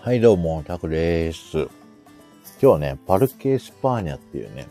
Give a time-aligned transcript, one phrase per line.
[0.00, 1.58] はい、どうも、タクです。
[1.58, 1.68] 今
[2.58, 4.68] 日はね、パルケ・スパーニャっていうね、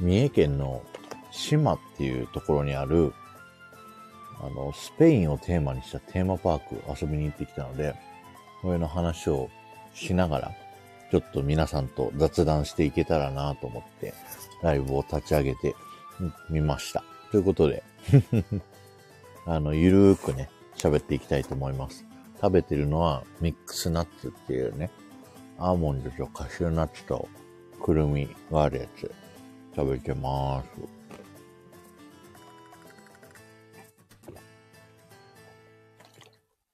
[0.00, 0.82] 三重県の
[1.30, 3.12] 島っていうところにある、
[4.40, 7.94] あの、スペインをテーマにしたテーマパーク遊びに行ってきたので、
[8.62, 9.50] これの話を
[9.94, 10.52] しながら、
[11.10, 14.14] ちょっと皆さんと雑談していけたらなと思って、
[14.62, 15.74] ライブを立ち上げて
[16.50, 17.04] みました。
[17.30, 17.82] ということで、
[19.46, 22.04] あの、ゆるーくね、喋っていきたいと思います。
[22.40, 24.90] 食べてるのはミックスナッツっていうね、
[25.58, 27.28] アーモンドとカシューナッツと
[27.80, 29.10] くるみがあるやつ
[29.74, 30.68] 食べてまーす。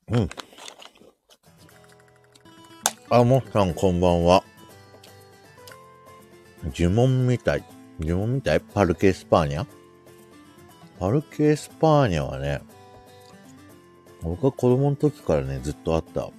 [0.08, 0.28] うん。
[3.12, 4.44] あ、もっさんこんばんは。
[6.76, 7.64] 呪文みたい。
[7.98, 8.60] 呪文みたい？
[8.60, 9.66] パルケ・スパーニャ？
[11.00, 12.62] パルケ・エスパーニャはね、
[14.22, 16.30] 僕は子供の時からね、ずっとあった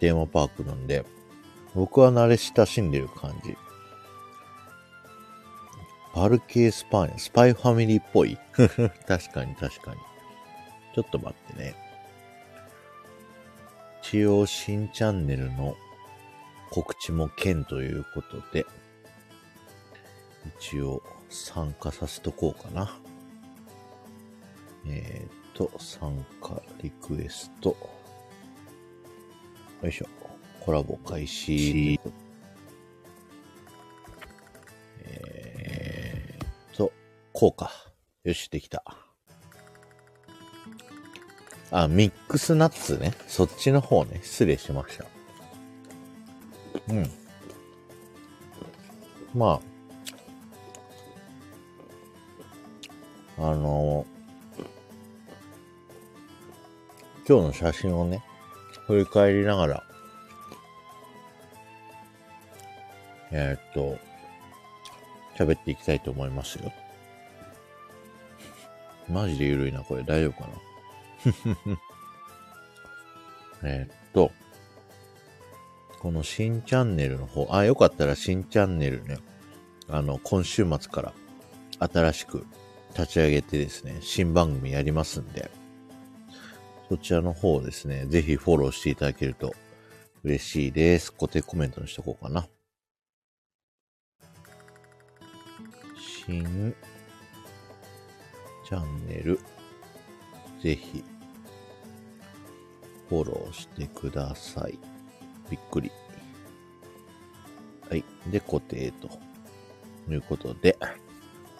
[0.00, 1.04] テーマパークなんで、
[1.74, 3.54] 僕は慣れ親しんでる感じ。
[6.14, 8.38] パルケエスパーニャ、スパイファミリーっぽい？
[8.56, 10.00] 確かに確かに。
[10.94, 11.74] ちょっと待ってね。
[14.02, 15.76] 一応新チャンネルの
[16.70, 18.66] 告知も兼ということで、
[20.60, 22.98] 一応参加させとこうかな。
[24.86, 27.76] えー、っと、参加リクエスト。
[29.82, 30.06] よいしょ。
[30.60, 31.98] コラボ開始。
[35.00, 36.92] えー、と、
[37.32, 37.70] こうか。
[38.24, 38.82] よし、できた。
[41.70, 43.14] あ、ミックスナッツね。
[43.26, 44.20] そっちの方ね。
[44.22, 45.17] 失礼しました。
[46.90, 47.10] うん。
[49.34, 49.60] ま
[53.36, 54.06] あ、あの。
[57.28, 58.24] 今日の写真をね、
[58.86, 59.84] 振り返りながら、
[63.30, 63.98] えー、っと、
[65.36, 66.72] 喋っていきたいと思いますよ。
[69.10, 70.04] マジで緩いな、これ。
[70.04, 70.48] 大丈夫か
[73.60, 73.68] な？
[73.68, 74.32] えっと、
[76.00, 79.18] この新チャンネルの方、あ、よかったら新チャンネルね、
[79.88, 81.12] あの、今週末から
[81.80, 82.46] 新しく
[82.90, 85.50] 立ち上げてですね、新番組やりますんで、
[86.88, 89.54] そちらの方ですね、ぜひフォローしていただけると
[90.22, 91.12] 嬉しいです。
[91.12, 92.46] 固定コメントにしとこうかな。
[96.26, 96.74] 新
[98.68, 99.40] チャンネル、
[100.62, 101.02] ぜひ
[103.08, 104.78] フォローしてください。
[105.50, 105.90] びっくり。
[107.88, 108.04] はい。
[108.26, 109.08] で、固定と
[110.10, 110.76] いうことで、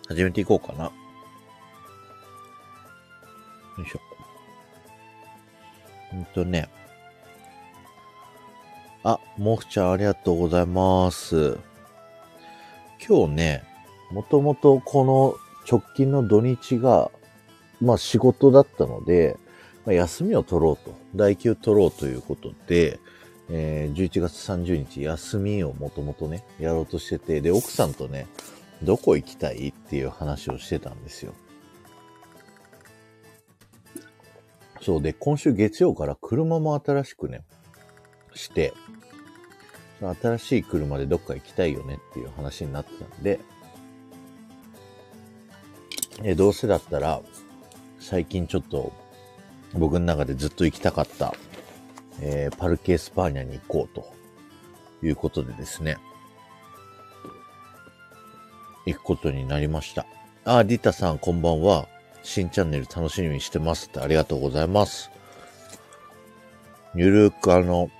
[0.09, 0.85] 始めていこうかな。
[0.85, 0.93] よ
[3.85, 4.01] いしょ。
[6.15, 6.69] うんとね。
[9.05, 11.59] あ、もふちゃんありがとうございます。
[13.07, 13.65] 今日ね、
[14.11, 15.35] もともとこの
[15.71, 17.11] 直近の土日が、
[17.81, 19.39] まあ仕事だったので、
[19.87, 22.99] まあ、休みを取ろうと、代休取ろうということで、
[23.51, 28.27] えー、11月30日休みをもともとね、やろうとしてて、で、奥さんとね、
[28.83, 31.35] どこ行きたいっていう話をしてたんですよ。
[34.81, 37.43] そうで、今週月曜から車も新しくね、
[38.35, 38.73] して、
[40.01, 43.41] 新しい車でどっか行きたいよねっていう話になってたんで、
[46.23, 47.21] えどうせだったら、
[47.99, 48.93] 最近ちょっと
[49.75, 51.35] 僕の中でずっと行きたかった、
[52.21, 54.13] えー、パルケ・エスパーニャに行こうと
[55.07, 55.97] いうことでですね、
[58.87, 60.07] 行くことになりました。
[60.45, 61.89] あ、リタさんこんばんは。
[62.23, 65.11] 新チャンネル楽しみにしてますってありがとうございます。
[66.95, 67.91] ゆるーくあの、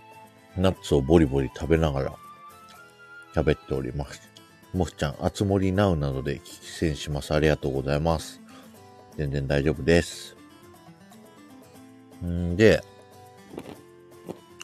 [0.57, 2.13] ナッツをボリボリ食べながら
[3.35, 4.21] 喋っております。
[4.75, 6.41] もふちゃん、あつ森ナウなどで
[6.81, 7.33] 出演します。
[7.33, 8.41] ありがとうございます。
[9.17, 10.37] 全然大丈夫です。
[12.25, 12.83] んで、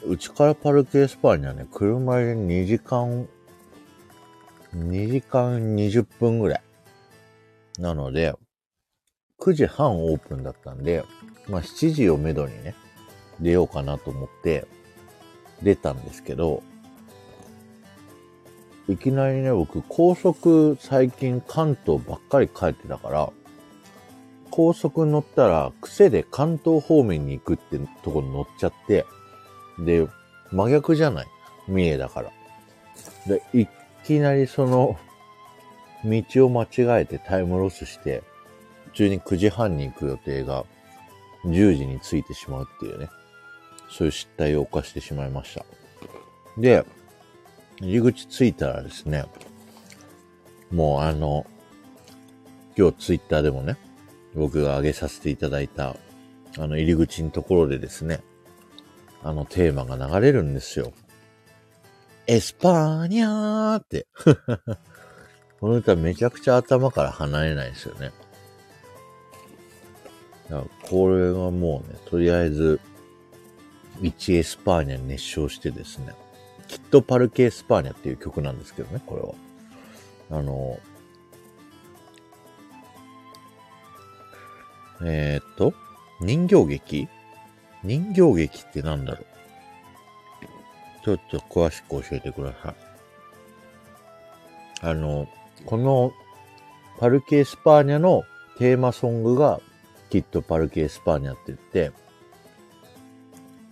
[0.06, 3.26] うちからパルケ・エスパーにはね、車で2時間、
[4.74, 6.62] 2時間20分ぐらい。
[7.78, 8.34] なので、
[9.40, 11.04] 9時半オープンだったんで、
[11.48, 12.74] まあ7時をめどにね、
[13.40, 14.66] 出ようかなと思って、
[15.62, 16.62] 出たんですけど、
[18.88, 23.32] いきなりね、僕、高速最近関東ばっかり帰ってたから、
[24.50, 29.06] 高速乗ったら癖で関東方面に行くってとこに乗っちゃって、
[29.78, 30.06] で、
[30.52, 31.26] 真逆じゃない？
[31.68, 32.30] 三重だから。
[33.26, 33.66] で、い
[34.04, 34.98] きなりその、
[36.04, 38.22] 道を間違えてタイムロスして、
[38.92, 40.64] 普通に9時半に行く予定が
[41.46, 43.08] 10時に着いてしまうっていうね、
[43.90, 45.64] そういう失態を犯してしまいました。
[46.58, 46.84] で、
[47.80, 49.24] 入り口着いたらですね、
[50.70, 51.46] もうあの、
[52.76, 53.76] 今日ツイッターでもね、
[54.34, 55.96] 僕が上げさせていただいた、
[56.58, 58.20] あの入り口のところでですね、
[59.24, 60.92] あのテーマが流れるんですよ。
[62.26, 64.06] エスパーニャーって。
[65.60, 68.12] この歌めちゃくちゃ頭から離れないですよね。
[70.82, 72.80] これがもうね、とりあえず、
[74.02, 76.14] 1エスパーニャに熱唱してですね、
[76.68, 79.22] きっとパルケ・エスパーニャっていう曲なんですけどね、これ
[80.36, 80.38] は。
[80.38, 80.78] あの、
[85.02, 85.72] えー、っと、
[86.20, 87.08] 人形劇？
[87.84, 89.24] 人形劇ってなんだろう？
[91.04, 92.74] ちょっと詳しく教えてください。
[94.80, 95.28] あの、
[95.66, 96.12] この
[96.98, 98.24] パルケ・エスパーニャの
[98.58, 99.60] テーマソングが
[100.10, 101.92] きっとパルケ・エスパーニャって言って、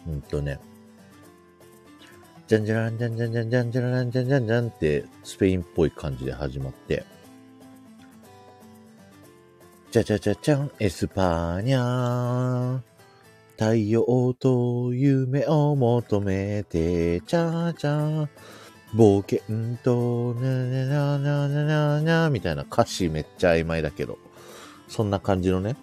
[0.07, 0.59] うんとね、
[2.49, 7.05] じゃんじゃらんじゃんじゃんじゃんじゃんじゃらんじゃんじゃんじゃんってスペインっぽい感じで始まって、
[9.91, 12.81] じゃじゃじゃじゃん、エスパーニャー
[13.59, 18.29] 太陽と夢を求めて、ちゃちゃ
[18.95, 24.19] 冒険と、なななななななみたいな歌詞めっちゃ曖昧だけど、
[24.89, 25.77] そんな感じのね、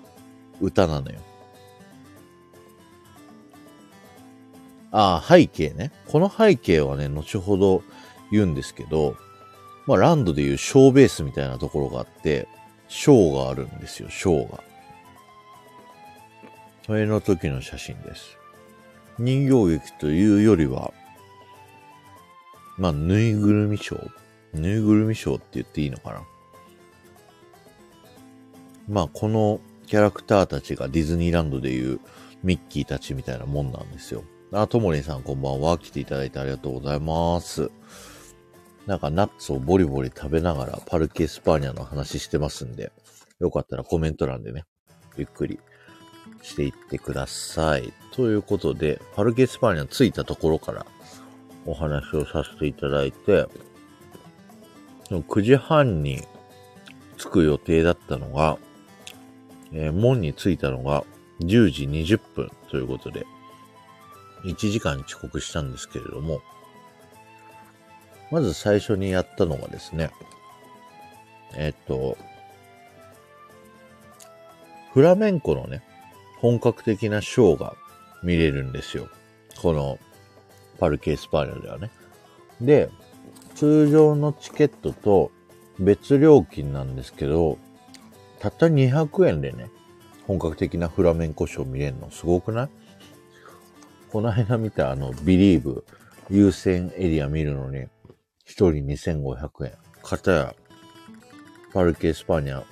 [0.61, 1.19] 歌なのよ。
[4.91, 5.91] ああ、背景ね。
[6.07, 7.83] この背景はね、後ほど
[8.31, 9.15] 言うんですけど、
[9.85, 12.47] まあ、ランドでいうショーベースみたいなところがあって、
[12.87, 14.63] ショーがあるんですよ、ショーが。
[16.89, 18.35] それの時の写真です。
[19.19, 20.91] 人形劇というよりは、
[22.79, 26.23] まあ、ぬいぐるみショーぬいぐるみショーって言っていいのかな
[28.87, 31.99] まあ、このキャラクターたちがディズニーランドでいう
[32.41, 34.23] ミッキーたちみたいなもんなんですよ。
[34.51, 35.77] あ、ともりんさんこんばんは。
[35.77, 37.69] 来ていただいてありがとうございます。
[38.87, 42.91] なんかナッツをボリボリ食べながらパルケ・エスパーニャの話してますんで、
[43.39, 44.63] よかったらコメント欄でね、
[45.17, 45.59] ゆっくり
[46.41, 47.93] していってください。
[48.11, 50.85] ということで、パルケ・エスパーニャ着いたところから
[51.65, 53.47] お話をさせていただいて、
[55.09, 56.21] 9時半に
[57.17, 58.57] 着く予定だったのが、
[59.71, 61.03] えー、門に着いたのが
[61.41, 63.25] 10時20分ということで、
[64.43, 66.41] 1時間遅刻したんですけれども、
[68.31, 70.11] まず最初にやったのがですね、
[71.55, 72.17] えっと、
[74.93, 75.83] フラメンコのね、
[76.41, 77.75] 本格的なショーが
[78.23, 79.07] 見れるんですよ。
[79.61, 79.99] この
[80.79, 81.91] パルケ・エスパーニャではね。
[82.61, 82.89] で、
[83.55, 85.31] 通常のチケットと
[85.79, 87.57] 別料金なんですけど、
[88.39, 89.69] たった200円でね、
[90.27, 92.69] 本格的なフラメンコショー見れるのすごくない？
[94.11, 95.85] この間見たあの、ビリーブ
[96.29, 97.87] 優先エリア見るのに、
[98.45, 99.73] 一人2500円。
[100.03, 100.55] かたや、
[101.73, 102.63] パルケ・エスパーニャ、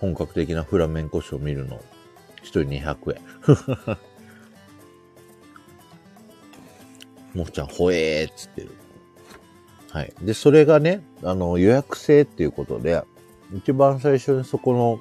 [0.00, 1.80] 本格的なフラメンコショー見るの、
[2.44, 3.98] 1人200円。
[7.34, 8.70] もっちゃん、ほえーっつってる。
[9.90, 10.12] はい。
[10.22, 13.02] で、それがね、あの、予約制っていうことで、
[13.52, 15.00] 一番最初にそこの、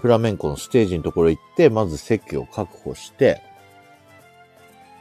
[0.00, 3.40] フラメンコのステージのところ行って、まず席を確保して、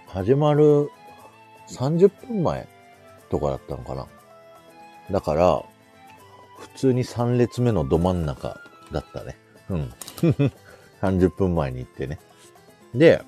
[0.08, 0.90] 始まる
[1.70, 2.68] 30分前
[3.30, 4.08] とかだったのかな。
[5.12, 5.64] だから、
[6.60, 8.58] 普通に3列目のど真ん中
[8.92, 9.36] だったね。
[9.70, 9.94] うん。
[11.04, 12.18] 30分前に行ってね。
[12.96, 13.22] で、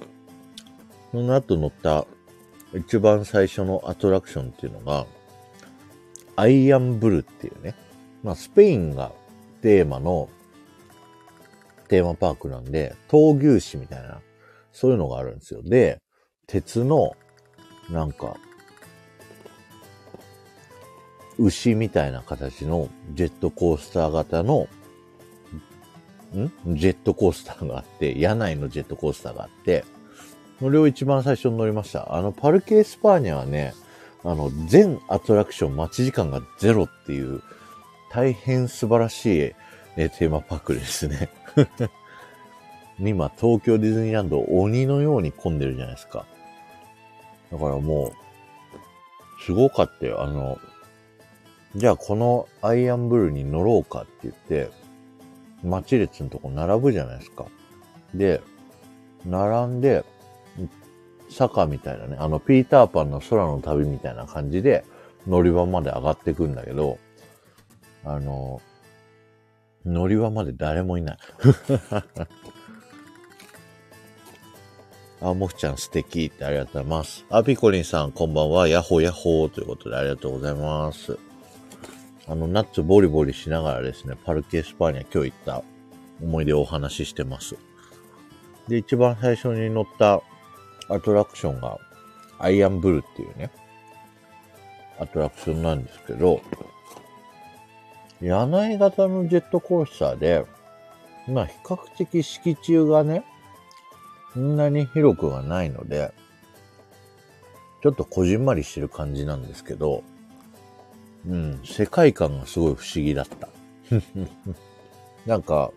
[1.11, 2.07] その後乗った
[2.73, 5.05] 一番最初のアトラクションっていうのが、
[6.37, 7.75] アイアンブルっていうね。
[8.23, 9.11] まあ、スペインが
[9.61, 10.29] テーマの
[11.87, 14.19] テーマパークなんで、闘牛士みたいな、
[14.71, 15.61] そういうのがあるんですよ。
[15.61, 15.99] で、
[16.47, 17.15] 鉄の、
[17.89, 18.37] なんか、
[21.37, 24.67] 牛みたいな形のジェットコースター型の、
[26.39, 26.51] ん？
[26.77, 29.83] ジェットコースターがあって、 屋内のジェットコースターがあって、
[30.59, 32.15] それを一番最初に乗りました。
[32.15, 33.73] あの、パルケ・エスパーニャはね、
[34.23, 37.41] あの、全アトラクション待ち時間がゼロっていう、
[38.11, 39.39] 大変素晴らしい、
[39.97, 41.29] ね、テーマパークですね。
[42.99, 46.25] 今、東京ディズニーランド鬼のように混んでるじゃないですか。
[47.51, 48.11] だからもう、
[49.45, 50.23] すごかったよ。
[50.23, 50.57] あの、
[51.75, 54.71] じゃあこのアイアンブルーに乗ろうかって言って、
[55.65, 57.45] 待ち列のとこ並ぶじゃないですか。
[58.13, 58.41] で、
[59.25, 60.05] 並んで、
[61.29, 64.85] 坂みたいなね、あの、ピーターパンの空の旅みたいな感じで
[65.27, 66.97] 乗り場まで上がってくんだけど、
[68.03, 68.61] あの、
[69.85, 71.17] 乗り場まで誰もいない。
[75.21, 77.25] あ、もふちゃん素敵ってありがとうございます。
[77.29, 78.67] あ、ピコリンさんこんばんは。
[78.67, 81.17] ヤッホーヤホーということでありがとうございます。
[82.27, 85.63] あの、ナッツボリボリしながらですね、パルケ・エスパーニャ今日行った
[86.21, 87.55] 思い出をお話ししてます。
[88.67, 90.21] で、一番最初に乗った
[90.89, 91.77] アトラクションが、
[92.39, 93.51] アイアンブルっていうね、
[94.99, 96.41] アトラクションなんですけど、
[98.21, 100.45] 屋内型のジェットコースターで、
[101.27, 103.23] まあ比較的敷地がね、
[104.33, 106.11] そんなに広くはないので、
[107.83, 110.03] ちょっとこじんまりしてる感じなんですけど、
[111.27, 113.49] うん、世界観がすごい不思議だった。
[115.25, 115.71] なんか、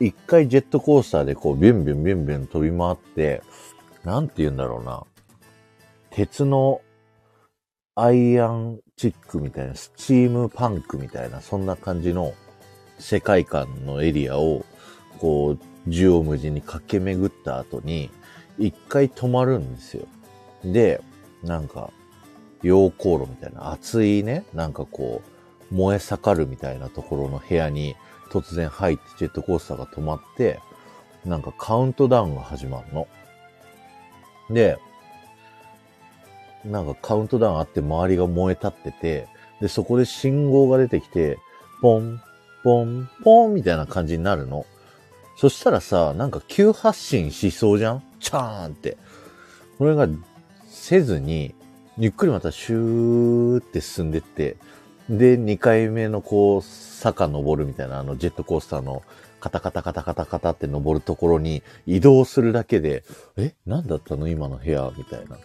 [0.00, 3.42] 一回ジェットコースターでこうビュンビュンビュンビュン飛び回って、
[4.04, 5.04] なんて言うんだろうな。
[6.10, 6.80] 鉄の
[7.94, 12.34] アイアンチックみたいな、スチームパンクみたいな、そんな感じの
[12.98, 14.64] 世界観のエリアを、
[15.18, 15.58] こう、
[15.90, 18.10] 縦横無尽に駆け巡った後に、
[18.58, 20.06] 一回止まるんですよ。
[20.64, 21.00] で、
[21.42, 21.90] なんか、
[22.62, 25.22] 溶鉱炉みたいな熱いね、なんかこ
[25.70, 27.96] う、燃え盛るみたいなところの部屋に
[28.30, 30.60] 突然入ってジェットコースターが止まって、
[31.24, 33.06] なんかカウントダウンが始まるの。
[34.50, 34.78] で、
[36.64, 39.28] なんかカウントダウンあって周りが燃え立ってて、
[39.60, 41.38] で、そこで信号が出てきて、
[41.80, 42.20] ポン、
[42.62, 44.66] ポン、ポンみたいな感じになるの。
[45.36, 48.02] そしたらさ、なんか急発進しそうじゃん？
[48.20, 48.96] チャーンって。
[49.78, 50.06] これが
[50.68, 51.54] せずに、
[51.98, 54.56] ゆっくりまたシューって進んでって、
[55.10, 59.02] で、2回目のこう、坂登るみたいな、あの、ジェットコースターの
[59.40, 63.04] カタカタカタカタカタって登るところに移動するだけで、
[63.36, 64.28] え、何だったの？
[64.28, 65.38] 今の部屋みたいな。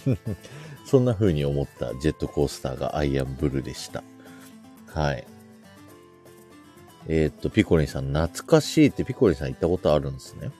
[0.84, 4.04] そんな風に思ったジェットコースターがアイアンブルでした。
[4.92, 5.26] はい。
[7.08, 10.50] えー、っと、ピコリンさん、懐かしいってピコリンさん行ったことあるんですね。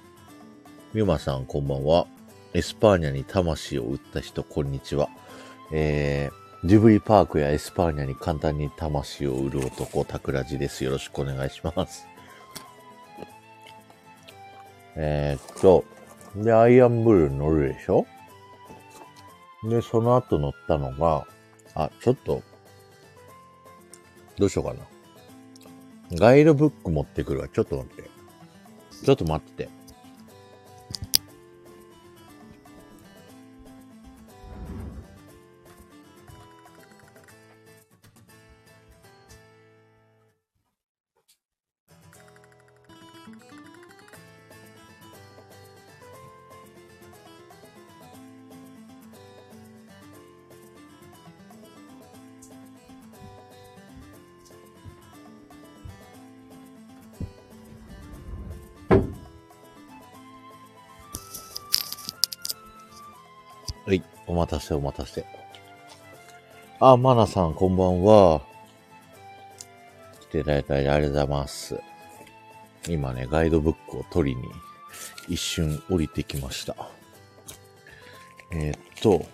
[0.95, 2.07] ミュマさん、こんばんは。
[2.55, 5.09] エスパーニャに魂を売った人、こんにちは。
[5.73, 10.85] えー、ジブリパークやエスパーニャに簡単に魂を売る男、タクラジです。
[10.85, 12.07] よろしくお願いします。
[14.95, 15.85] えー、っと、
[16.37, 18.07] で、アイアンブル乗るでしょ？
[19.69, 21.27] で、その後乗ったのが、
[21.75, 22.41] あ、ちょっと、
[24.39, 24.87] どうしようかな。
[26.21, 27.49] ガイドブック持ってくるわ。
[27.49, 28.11] ちょっと待って。
[29.05, 29.71] ちょっと待ってて。
[64.45, 65.25] 待たせお待たせ。
[66.79, 68.43] あ、マナさん、こんばんは。
[70.21, 71.81] 来ていただいてありがとうございます。
[72.87, 74.47] 今ね、ガイドブックを取りに
[75.29, 76.77] 一瞬降りてきました。
[78.53, 79.25] えー、っと、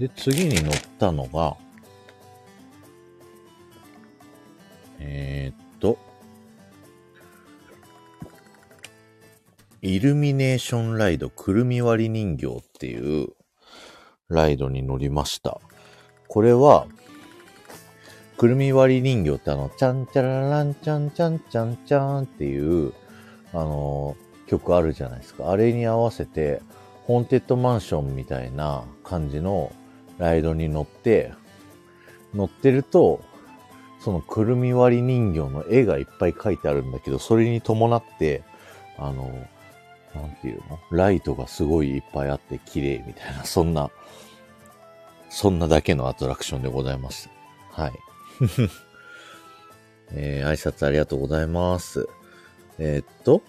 [0.00, 1.56] で、次に乗ったのが、
[9.86, 13.28] イルミネーションライドくるみ割り人形っていう
[14.30, 15.60] ライドに乗りました。
[16.26, 16.86] これは、
[18.38, 22.94] くるみ割り人形ってあの、チャンチャラランチャンチャンチャンチャンっていう、
[23.52, 25.50] あの、曲あるじゃないですか。
[25.50, 26.62] あれに合わせて、
[27.02, 29.70] ホーンテッドマンションみたいな感じの
[30.16, 31.34] ライドに乗って、
[32.32, 33.20] 乗ってると、
[34.00, 38.44] そのくるみ割り人形の絵がいっぱい描いてあるんだけど、それに伴って、
[38.96, 39.30] あの、
[40.14, 40.78] なんていうの？
[40.90, 43.90] ライトがすごいいっぱいあって綺麗みたいな、 そんな、
[45.28, 47.28] そんなだけのアトラクションでございます。
[47.70, 47.92] はい。
[50.12, 52.08] えー、挨拶ありがとうございます。
[52.78, 53.42] えー、っと、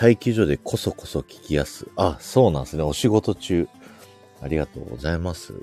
[0.00, 1.88] 待機所でこそこそ聞きやす。
[1.96, 2.82] あ、そうなんですね。
[2.82, 3.68] お仕事中。
[4.40, 5.54] ありがとうございます。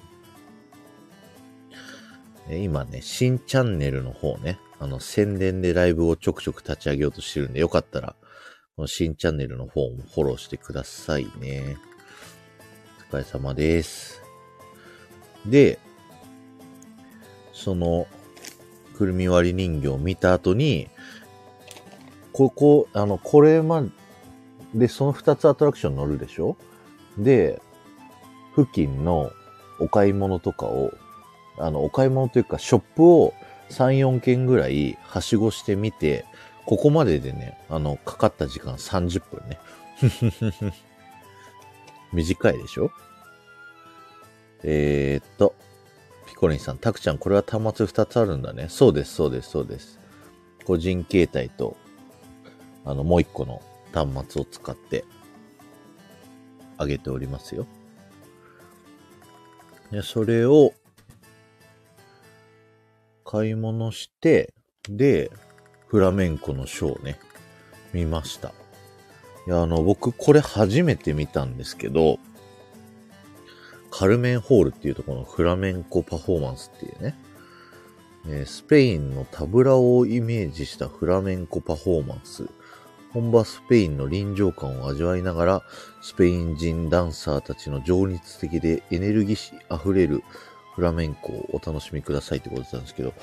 [2.50, 8.16] え今ね、新チャンネルの方ね、あの、宣伝でライブをちょくちょく立ち上げようとしてるんで、よかったら、
[8.80, 11.78] の新チャンネルの方もフォローしてくださいね。
[13.12, 14.22] お疲れ様です。
[15.46, 15.80] で、
[17.54, 18.08] その、
[18.98, 20.90] くるみ割り人形を見た後に、
[22.34, 23.84] ここ、あの、これま
[24.74, 26.56] で、その二つアトラクション乗るでしょ？
[27.18, 27.62] で、
[28.56, 29.32] 付近の
[29.80, 30.92] お買い物とかを、
[31.58, 33.34] あの、お買い物というか、ショップを
[33.70, 36.26] 3、4軒ぐらい、はしごしてみて、
[36.70, 39.58] ここまででね、あの、かかった時間30分ね。
[42.14, 42.92] 短いでしょ？
[44.62, 45.56] えー、っと、
[46.28, 48.68] ピコリンさん、タクちゃん、これは端末2つあるんだね。
[48.70, 49.98] そうです、そうです、そうです。
[50.64, 51.76] 個人携帯と、
[52.86, 55.06] あの、もう1個の端末を使って
[56.78, 57.66] あげておりますよ。
[59.90, 60.76] で、それを
[63.26, 64.54] 買い物して、
[64.88, 65.32] で、
[65.90, 67.20] フラメンコのショーをね、
[67.94, 68.54] 見ました。
[69.48, 72.20] いや、あの、僕これ初めて見たんですけど、
[73.90, 77.16] カルメンホールっていうとこのフラメンコパフォーマンスっていうね、
[78.28, 82.48] え、スペインのタブラをイメージしたフラメンコパフォーマンス。
[83.12, 85.64] 本場スペインの臨場感を味わいながら、
[86.04, 90.24] スペイン人ダンサーたちの情熱的でエネルギー溢れる
[90.76, 93.14] フラメンコをお楽しみくださいってことなんですけど、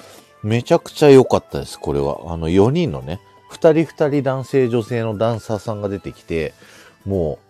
[0.47, 2.33] めちゃくちゃ良かったです、これは。
[2.33, 6.55] あの、4人のね、2人2人男性女性のダンサーさんが出てきて、
[7.05, 7.41] も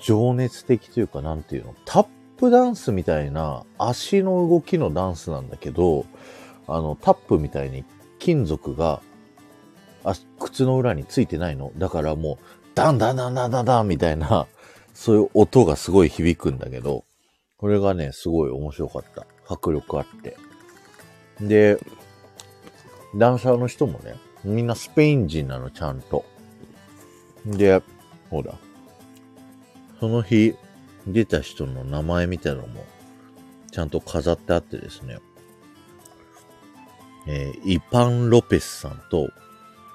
[0.00, 6.06] う、情熱的というか、なんていうの、タップダンスみたいな足の動きのダンスなんだけど、
[6.66, 7.84] あの、タップみたいに
[8.18, 9.00] 金属が
[10.04, 11.72] あ、靴の裏についてないの？
[11.78, 14.46] だからもう、ダンダンダンダンダンダンみたいな、
[14.92, 17.04] そういう音がすごい響くんだけど、
[17.58, 19.26] これがね、すごい面白かった。
[19.48, 20.36] 迫力あって。
[21.40, 21.78] で、
[23.14, 26.24] ダンサーの人もね、みんなスペイン人なの、ちゃんと。
[27.46, 27.82] で、
[28.30, 28.54] ほら、
[30.00, 30.54] その日
[31.06, 32.84] 出た人の名前みたいなのも、
[33.70, 35.18] ちゃんと飾ってあってですね、
[37.26, 39.30] えー、イパン・ロペスさんと、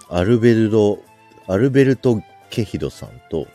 [0.10, 1.00] アルベルド、
[1.48, 3.48] アルベルト・ケヒドさんと、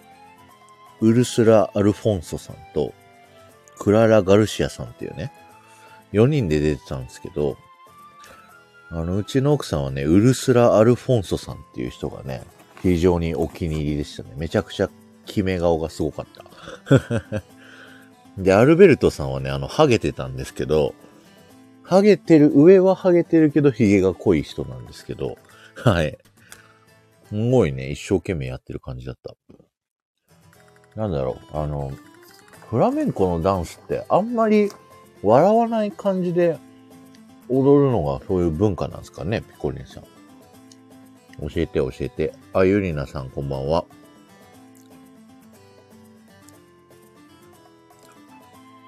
[1.00, 2.92] ウルスラ・アルフォンソさんと、
[3.78, 5.32] クララ・ガルシアさんっていうね、
[6.12, 7.56] 4人で出てたんですけど、
[8.90, 12.42] あの、うちの奥さんはね、ウルスラ・アルフォンソさんっていう人がね、
[12.82, 14.30] 非常にお気に入りでしたね。
[14.36, 14.90] めちゃくちゃ
[15.26, 16.26] 決め顔がすごかっ
[16.88, 17.42] た。
[18.38, 20.94] で、アルベルトさんはね、あの、ハゲてたんですけど、
[21.82, 25.36] ハゲてる、上はハゲてるけど、髭が濃い人なんですけど、
[25.76, 26.18] はい。
[27.28, 29.34] すごいね、一生懸命やってる感じだった。
[30.94, 31.92] なんだろう、あの、
[32.70, 34.70] フラメンコのダンスってあんまり
[35.22, 36.58] 笑わない感じで
[37.48, 40.04] 踊るのがそういう文化なんですかね、ピコリンさん。
[41.40, 42.32] 教えて教えて。
[42.52, 43.84] あ、ゆりなさんこんばんは。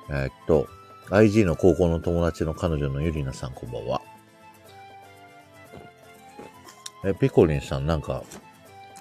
[0.09, 0.69] えー、っと、
[1.11, 4.01] IG の高校の友達の彼女のゆりなさんこんばんは。
[7.05, 8.25] え、ピコリンさんなんか、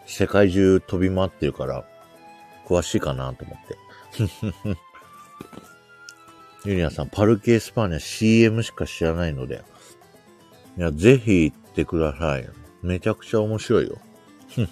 [0.05, 1.85] 世界中飛び回ってるから、
[2.67, 4.79] 詳しいかなと思って。
[6.65, 9.63] ユリアさん、パルケ・エスパーニャ CM しか知らないので、
[10.77, 12.49] いや、ぜひ行ってください。
[12.81, 13.97] めちゃくちゃ面白いよ。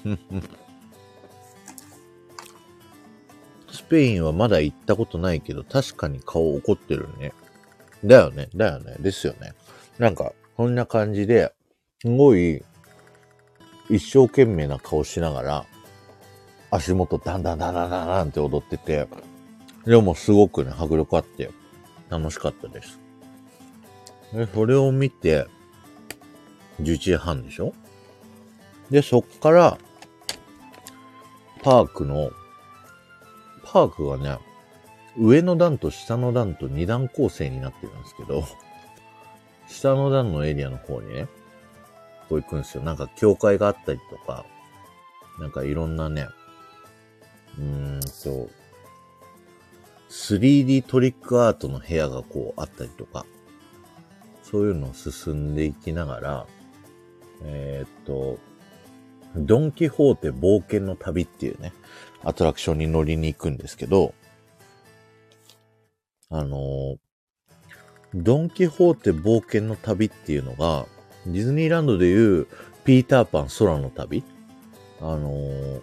[3.71, 7.31] スペインはまだ行ったことないけど、確かに顔怒ってるね。
[8.03, 9.53] だよね、だよね、ですよね。
[9.99, 11.53] なんか、こんな感じで、
[12.01, 12.63] すごい、
[13.89, 15.65] 一生懸命な顔しながら、
[16.71, 19.07] 足元ダンダンダンダンダンダンって踊ってて、
[19.85, 21.51] でもすごくね、迫力あって
[22.13, 22.99] 楽しかったです。
[24.33, 25.47] で、それを見て、
[26.79, 27.73] 11時半でしょ？
[28.91, 29.77] で、そっから、
[31.63, 32.29] パークの、
[33.63, 34.37] パークがね、
[35.17, 38.43] 上の段と下の段と二段構成になってるんですけど、
[39.67, 41.27] 下の段のエリアの方にね、
[42.29, 42.83] こう行くんですよ。
[42.83, 44.45] なんか教会があったりとか、
[45.39, 46.27] なんかいろんなね、
[47.57, 48.49] うーんと、
[50.13, 53.25] 3D トリックアートの部屋がこうあったりとか、
[54.43, 56.47] そういうのを進んでいきながら、
[57.43, 58.37] えー、っと、
[59.35, 61.73] ドンキホーテ冒険の旅っていうね、
[62.23, 64.13] アトラクションに乗りに行くんですけど、
[66.29, 66.97] あの、
[68.13, 70.85] ドンキホーテ冒険の旅っていうのが、
[71.25, 72.47] ディズニーランドでいう
[72.85, 74.23] ピーターパン空の旅
[75.01, 75.81] あの、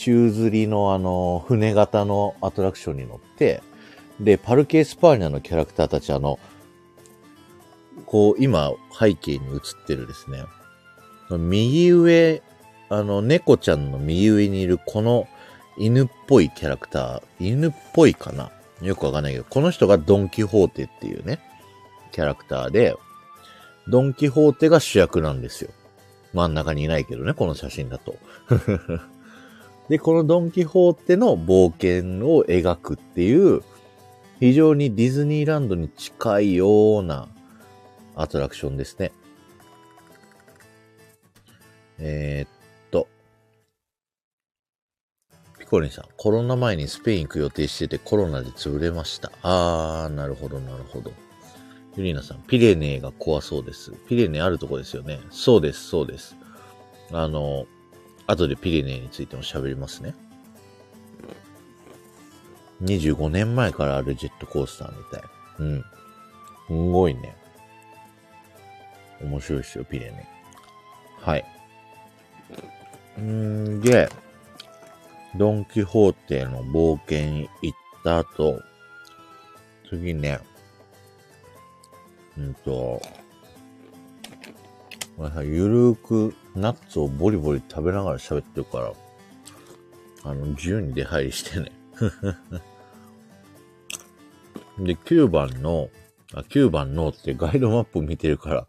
[0.00, 3.62] 宙吊りのあの、船型のアトラクションに乗って、
[4.18, 6.38] で、パルケ・スパーニャのキャラクターたち、あの、
[8.06, 10.44] こう、今、背景に映ってるですね、
[11.30, 12.42] 右上、
[12.88, 15.28] あの、猫ちゃんの右上にいるこの
[15.76, 18.50] 犬っぽいキャラクター、犬っぽいかな？
[18.80, 21.40] よくわかんないけど、この人がドン・キホーテっていうね、
[22.10, 22.96] キャラクターで、
[23.86, 25.70] ドン・キホーテが主役なんですよ。
[26.32, 28.16] 真ん中にいないけどね、この写真だと。
[29.90, 33.60] で、このドン・キホーテの冒険を描くっていう
[34.38, 37.26] 非常にディズニーランドに近いような
[38.14, 39.10] アトラクションですね。
[41.98, 42.50] えー、っ
[42.92, 43.08] と、
[45.58, 49.32] ピコリンさん、コロナ前にスペイン行く予定しててコロナで潰れました。
[49.42, 51.10] あー、なるほど、なるほど。
[51.96, 53.90] ユリーナさん、ピレネーが怖そうです。
[54.08, 55.18] ピレネーあるとこですよね。
[55.32, 56.36] そうです、そうです。
[57.10, 57.66] あの、
[58.30, 60.14] 後でピレネーについても喋りますね。
[62.82, 65.22] 25年前からあるジェットコースターみたい。
[65.58, 65.80] うん。
[65.80, 67.36] すごいね。
[69.20, 71.28] 面白いですよ、ピレネー。
[71.30, 71.44] はい。
[73.20, 74.08] んで、
[75.36, 78.60] ドンキホーテの冒険行った後、
[79.88, 80.40] 次ね、
[82.38, 83.02] うんと、
[85.42, 88.92] ゆるーくナッツをボリボリ食べながら喋ってるから、
[90.24, 91.72] あの、自由に出入りしてね。
[94.78, 95.90] で、9番の、
[96.34, 98.66] あ、9番のってガイドマップ見てるから、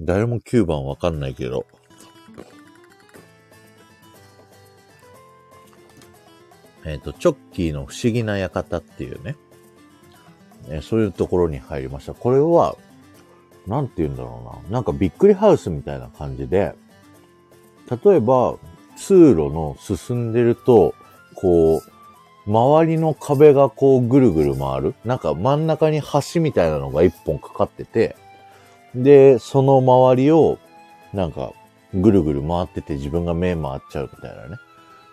[0.00, 1.66] 誰も9番わかんないけど、
[6.84, 9.36] えっ、ー、と、チョッキーの不思議な館っていうね、
[10.68, 12.14] え、そういうところに入りました。
[12.14, 12.76] これは、
[13.66, 14.76] なんて言うんだろうな。
[14.76, 16.74] なんかびっくりハウスみたいな感じで、
[17.90, 18.56] 例えば、
[18.96, 20.94] 通路の進んでると、
[21.34, 24.94] こう、周りの壁がこうぐるぐる回る。
[25.04, 28.16] なんか真ん中に橋みたいなのが一本かかってて、
[28.94, 30.58] で、その周りを、
[31.12, 31.52] なんか、
[31.94, 34.56] ぐるぐる回ってて自分が目回っちゃうみたいなね。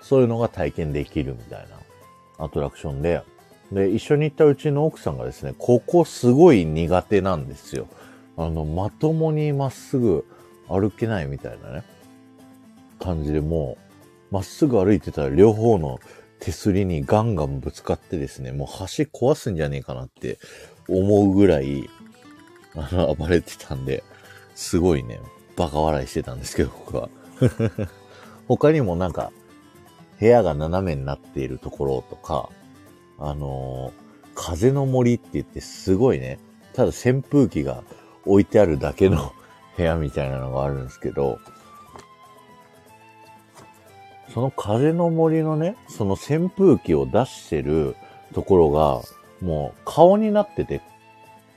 [0.01, 1.67] そういうのが体験できるみたい
[2.37, 3.23] なアトラクションで、
[3.71, 7.87] で、一緒に行ったうちの奥さんがですね、ここすごい苦手なんですよ。
[8.37, 10.25] あの、まともにまっすぐ
[10.67, 11.83] 歩けないみたいなね、
[13.03, 13.77] 感じでも
[14.31, 15.99] う、まっすぐ歩いてたら両方の
[16.39, 20.39] 手すりにガンガンぶつかってですね、もう橋壊すんじゃねえかなって
[20.89, 21.89] 思うぐらい、
[22.75, 24.03] あの、暴れてたんで、
[24.55, 25.19] すごいね、
[25.55, 27.09] バカ笑いしてたんですけど、僕は。
[28.47, 29.31] 他にもなんか、
[30.19, 32.49] 部屋が斜めになっているところとか、
[33.19, 36.39] あのー、風の森って言ってすごいね、
[36.73, 37.83] ただ扇風機が
[38.25, 39.33] 置いてあるだけの
[39.77, 41.39] 部屋みたいなのがあるんですけど、
[44.33, 47.95] その風の森のね、その扇風機を出してる
[48.33, 49.01] ところが、
[49.41, 50.81] もう顔になってて、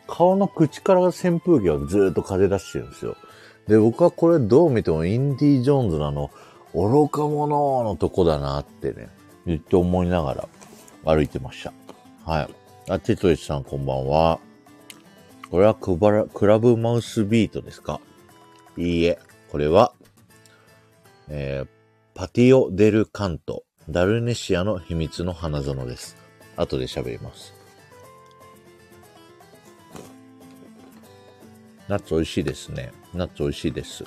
[0.06, 3.16] 顔の口から扇風機がずっと風出してるんですよ。
[3.66, 6.30] で、僕はこれどう見てもインディ・ジョーンズのあの、
[6.74, 9.08] 愚か者のとこだなってね、
[9.46, 10.48] 言って思いながら
[11.04, 11.72] 歩いてました。
[12.30, 12.48] はい。
[12.90, 14.38] あ、テトリスさんこんばんは。
[15.50, 18.00] これはクバラクラブマウスビートですか？
[18.76, 19.18] いいえ、
[19.50, 19.92] これは、
[21.28, 21.68] えー、
[22.16, 26.16] パティオ・デル・カント、ダルネシアの秘密の花園です。
[26.56, 27.52] 後で喋ります。
[31.88, 32.90] ナッツ美味しいですね。
[33.12, 34.04] ナッツ美味しいです。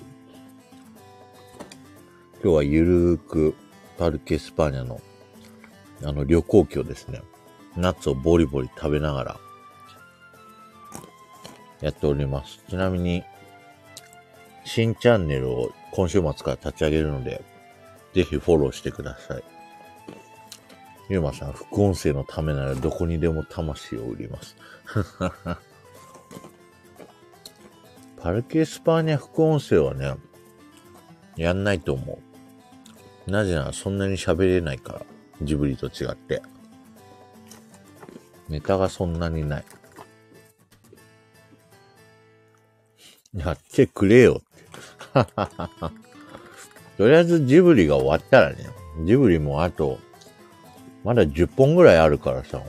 [2.41, 3.53] 今日はゆるーく
[3.99, 4.99] パルケ・エスパーニャの
[6.03, 7.21] あの旅行記をですね、
[7.77, 9.39] ナッツをボリボリ食べながら
[11.81, 12.59] やっております。
[12.67, 13.23] ちなみに、
[14.65, 17.43] 新チャンネルを今週末から立ち上げるので、
[18.19, 19.43] ぜひフォローしてください。
[21.07, 24.57] ゆうまさん、副音声のためならどこにでも魂を売ります。
[28.19, 30.15] パルケ・スパーニャ副音声はね、
[31.37, 32.19] やんないと思
[33.25, 33.31] う。
[33.31, 35.05] なぜならそんなに喋れないから。
[35.41, 36.41] ジブリと違って。
[38.49, 39.65] ネタがそんなにない。
[43.33, 44.43] やってくれよっ
[45.93, 46.01] て。
[46.99, 48.57] とりあえずジブリが終わったらね、
[49.05, 49.99] ジブリもあと、
[51.05, 52.61] まだ10本ぐらいあるからさ。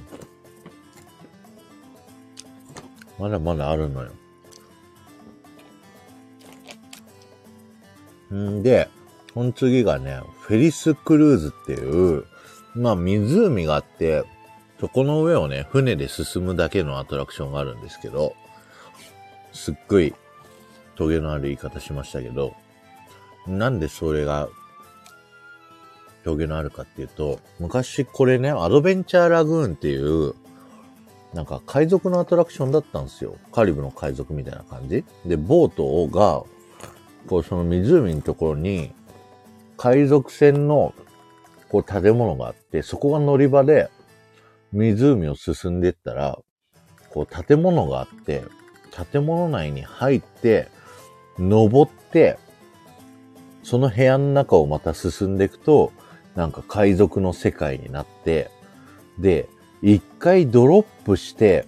[3.18, 4.12] まだまだあるのよ。
[8.32, 8.88] んで、
[9.34, 12.24] この次がね、フェリスクルーズっていう、
[12.76, 14.22] まあ湖があって、
[14.78, 18.36] そこの上をね、船で進むだけのアトラクションがあるんですけど、
[19.52, 20.14] すっごい
[20.94, 22.54] トゲのある言い方しましたけど、
[23.46, 24.48] なんでそれが
[26.24, 30.34] トゲのあるかっていうと、昔これね、アドベンチャーラグーンっていう、
[31.34, 33.36] なんか海賊のアトラクションだったんですよ。
[33.52, 35.04] カリブの海賊みたいな感じ。
[35.24, 36.42] で、ボートが、
[37.28, 38.92] こうその湖のところに、
[39.76, 40.94] 海賊船の
[41.68, 43.90] こう建物があって、そこが乗り場で、
[44.72, 46.38] 湖を進んでったら、
[47.10, 48.42] こう建物があって、
[49.12, 50.68] 建物内に入って、
[51.38, 52.38] 登って、
[53.62, 55.92] その部屋の中をまた進んでいくと、
[56.34, 58.50] なんか海賊の世界になって、
[59.18, 59.48] で、
[59.82, 61.66] 一回ドロップして、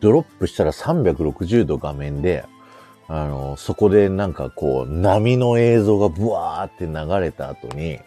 [0.00, 2.44] ドロップしたら360度画面で、
[3.08, 7.98] あの、そこでなんかこう、波の映像がブワーって流れた後に、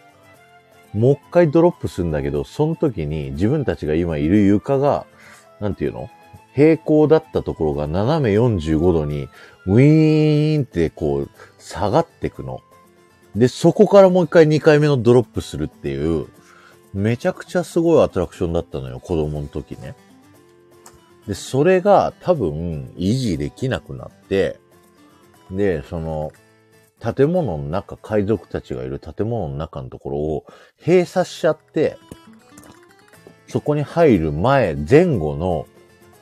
[0.92, 5.06] もう一回ドロップするんだけど、その時に自分たちが今いる床が、
[5.60, 6.08] なんていうの？
[6.54, 9.28] 平行だったところが斜め45度に
[9.66, 12.62] ウィーンってこう下がってくの。
[13.36, 16.26] で、そこからもう一回2回目のドロップするっていう、
[16.94, 19.94] めちゃくちゃすごいアトラクションだったのよ、子供の時ね。
[21.26, 24.58] で、それが多分維持できなくなって、
[25.50, 26.32] で、その、
[26.98, 30.46] 建物の中、海賊たちがいる建物の中のところを
[30.80, 31.98] 閉鎖しちゃって、
[33.48, 35.66] そこに入る前、前後の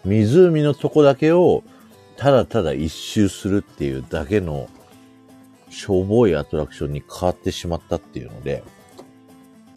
[0.05, 1.62] 湖のとこだけを
[2.16, 4.68] ただただ一周するっていうだけの
[5.75, 8.63] しょぼいアトラクションに変わってしまったっていうので、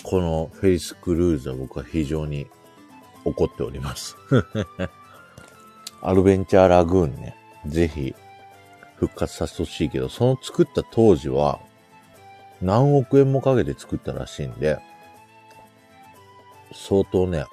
[0.03, 2.47] このフェイスクルーズは僕は非常に
[3.25, 4.15] 怒っております。
[6.01, 8.15] アドベンチャーラグーンね、ぜひ
[8.97, 11.59] 復活させてほしいけど、その作った当時は
[12.61, 14.77] 何億円もかけて作ったらしいんで、
[16.73, 17.45] 相当ね、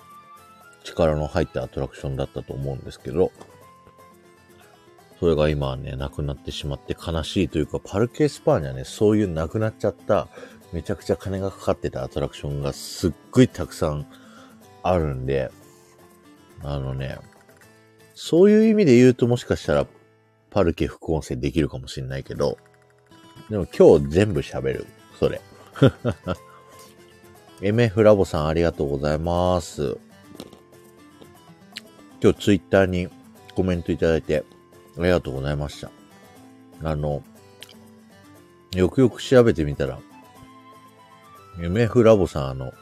[0.84, 3.32] 力の入ったアトラクションだったと思うんですけど、
[5.20, 10.28] それが今はね、なくなってしまって悲しいというか、パルケ・スパーニャね、そういうなくなっちゃった、
[10.72, 14.06] めちゃくちゃ金がかかってたアトラクションがすっごいたくさん
[14.82, 15.50] あるんで、
[16.62, 17.18] あのね、
[18.14, 19.86] そういう意味で言うともしかしたら、
[20.50, 22.58] パルケ副音声できるかもしれないけど、
[23.50, 24.86] でも今日全部喋る。
[25.18, 25.40] それ。
[27.60, 29.96] MF ラボさんありがとうございます。
[32.22, 33.08] 今日ツイッターに
[33.54, 34.44] コメントいただいて
[34.98, 35.90] ありがとうございました。
[36.82, 37.22] あの、
[38.72, 39.98] よくよく調べてみたら、
[41.58, 42.72] MF ラボさんあの、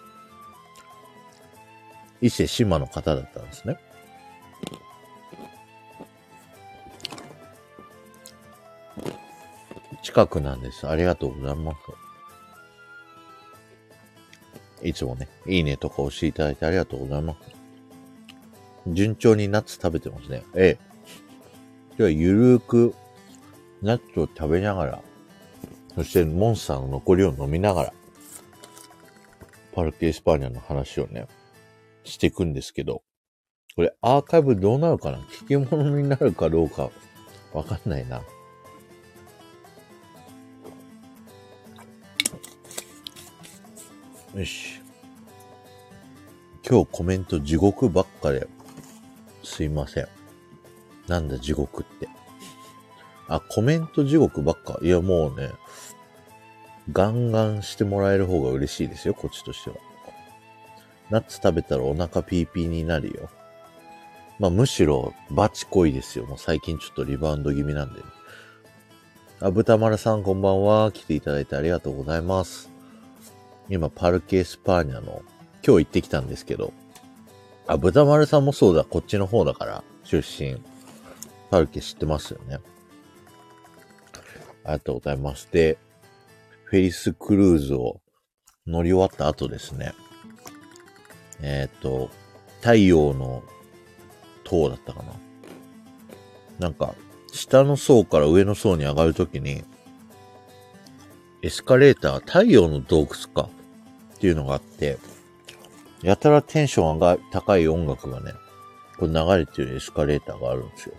[2.20, 3.78] 伊勢志摩の方だったんですね。
[10.02, 10.88] 近くなんです。
[10.88, 11.78] ありがとうございます。
[14.82, 17.38] いつもね、いいねとか押していただいてありがとうございます。
[18.88, 20.42] 順調にナッツ食べてますね。
[20.54, 20.85] ええ。
[20.85, 20.91] 今
[22.02, 22.94] 日はゆるーく
[23.80, 25.02] ナッツを食べながら、
[25.94, 27.92] そしてモンスターの残りを飲みながら、
[29.74, 31.26] パルケ・エスパーニャの話をね、
[32.04, 33.02] していくんですけど、
[33.74, 35.18] これアーカイブどうなるかな？
[35.18, 36.90] 聞き物になるかどうか
[37.52, 38.22] わかんないな。
[44.34, 44.80] よし。
[46.68, 48.46] 今日コメント地獄ばっかで、
[49.42, 50.08] すいません。
[51.08, 52.08] なんだ地獄って。
[53.28, 54.78] あ、コメント地獄ばっか。
[54.82, 55.50] いやもうね、
[56.92, 59.76] ガンガンしてもらえる方が嬉しいですよ、こっちとしては。
[61.10, 63.28] ナッツ食べたらお腹ピーピーになるよ。
[64.38, 66.26] まあむしろバチ濃いですよ。
[66.26, 68.00] もう最近ちょっとリバウンド気味なんで、
[69.40, 70.92] あ、豚丸さんこんばんは。
[70.92, 72.70] 来ていただいてありがとうございます。
[73.68, 75.22] 今、パルケ・エスパーニャの、
[75.66, 76.72] 今日行ってきたんですけど、
[77.66, 80.62] あ、豚丸さんもそうだ、こっちの方だから、出身。
[81.52, 82.60] パルケ知ってますよね。
[84.64, 85.50] ありがとうございます。
[85.52, 85.76] で、
[86.64, 88.00] フェリスクルーズを
[88.66, 89.92] 乗り終わった後ですね。
[91.42, 92.08] えっ、と、
[92.62, 93.42] 太陽の
[94.44, 95.12] 塔だったかな。
[96.58, 96.94] なんか、
[97.34, 99.62] 下の層から上の層に上がるときに、
[101.42, 103.50] エスカレーター、太陽の洞窟か
[104.14, 104.96] っていうのがあって、
[106.00, 108.32] やたらテンションが高い音楽がね、
[108.98, 110.94] これ流れてるエスカレーターがあるんですよ。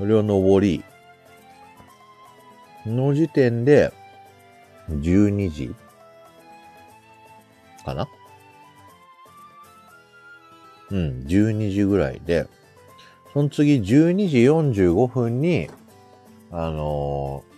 [0.00, 0.82] それを登り、
[2.86, 3.92] の時点で、
[4.88, 5.74] 12時
[7.84, 8.08] かな？
[10.90, 12.48] うん、12時ぐらいで、
[13.34, 15.68] その次12時45分に、
[16.50, 17.50] あのー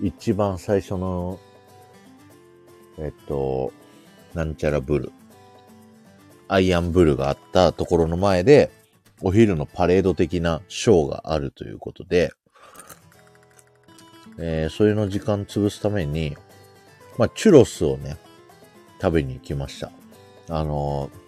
[0.00, 1.38] 一番最初の、
[2.98, 3.72] えっと、
[4.34, 5.12] なんちゃらブル。
[6.48, 8.72] アイアンブルがあったところの前で、
[9.22, 12.32] お昼のパレード的なショーがあるということで、
[14.38, 16.36] えー、それの時間潰すために、
[17.18, 18.16] まあ、チュロスをね、
[19.00, 19.90] 食べに行きました。
[20.48, 21.22] あのー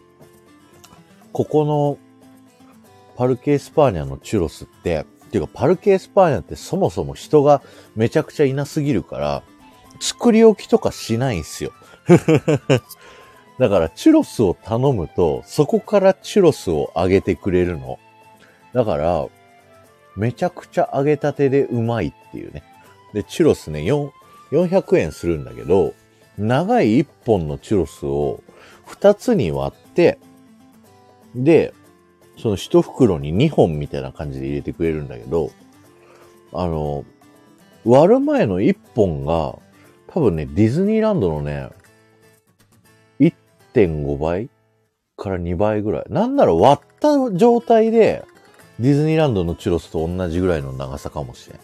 [1.35, 1.99] ここの
[3.17, 7.61] パルケ・エスパーニャのチュロスって、っていうかパルケ・エスパーニャってそもそも人が
[7.97, 9.43] めちゃくちゃいなすぎるから、
[9.99, 11.73] 作り置きとかしないんすよ。
[13.59, 17.99] だからチュロスを頼むと、そこからチュロスを揚げてくれるの。
[18.73, 19.27] だから、
[20.17, 22.63] めちゃくちゃ揚げたてでうまいっていうね。
[23.13, 24.11] で、チュロスね、4
[24.51, 25.95] 400円するんだけど、
[26.39, 28.43] 長い1本のチュロスを
[28.87, 30.19] 2つに割って、
[31.35, 31.73] で、
[32.39, 35.51] その一袋に2本みたいな感じで入れてくれるんだけど、
[36.53, 37.05] あの、
[37.85, 39.59] 割る前の1本が、
[40.09, 41.69] 多分ね、ディズニーランドのね、
[43.75, 44.49] 1.5倍
[45.17, 46.05] から2倍ぐらい。
[46.09, 48.25] なんなら割った状態で、
[48.79, 51.61] ディズニーランドのチュロスと同じぐらいの長さかもしれん。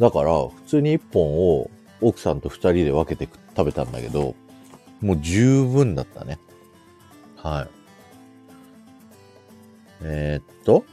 [0.00, 4.34] だから、普通に1本を奥さんと2人で分けて食べたんだけど、
[5.00, 6.38] もう十分だったね。
[7.36, 7.68] はい。
[10.02, 10.84] えー、っと。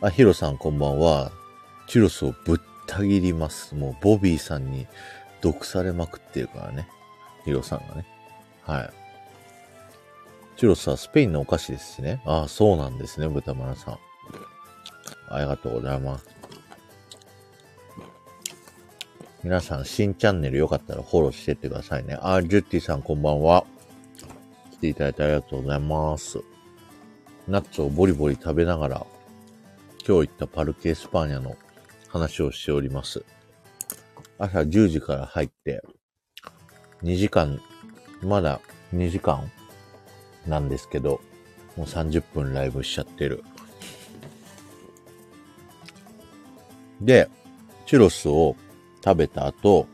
[0.00, 1.32] あ、ヒロさんこんばんは。
[1.88, 3.74] チュロスをぶった切ります。
[3.74, 4.86] もうボビーさんに
[5.40, 6.88] 毒されまくってるからね。
[7.44, 8.13] ヒロさんがね。
[8.66, 8.90] はい。
[10.56, 12.22] チュロスはスペインのお菓子ですしね。
[12.24, 13.98] ああ、そうなんですね、豚丸さん。
[15.28, 16.28] ありがとうございます。
[19.42, 22.18] 皆さん、新チャンネルよかったらフォローしてってくださいね。
[22.22, 23.66] あ、ジュッティさんこんばんは。
[24.72, 26.38] 来ていただいてありがとうございます。
[27.46, 29.06] ナッツをボリボリ食べながら、
[30.06, 31.56] 今日行ったパルケ・エスパーニャの
[32.08, 33.22] 話をしております。
[34.38, 35.82] 朝10時から入って、
[37.02, 37.60] 2時間、
[38.22, 38.60] まだ
[38.94, 39.50] 2時間
[40.46, 41.20] なんですけど、
[41.76, 43.44] もう30分ライブしちゃってる。
[47.00, 47.28] で、
[47.86, 48.56] チュロスを
[49.04, 49.86] 食べた後、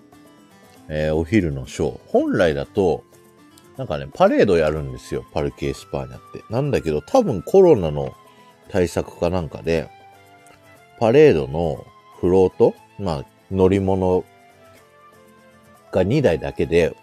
[0.88, 2.00] えー、お昼のショー。
[2.06, 3.04] 本来だと、
[3.76, 5.24] なんかね、パレードやるんですよ。
[5.33, 6.44] パルケ・エスパーニャって。
[6.50, 8.12] なんだけど、多分コロナの
[8.68, 9.88] 対策かなんかで、
[10.98, 11.87] パレードの
[12.20, 14.24] フロート、まあ、乗り物
[15.92, 16.94] が2台だけで、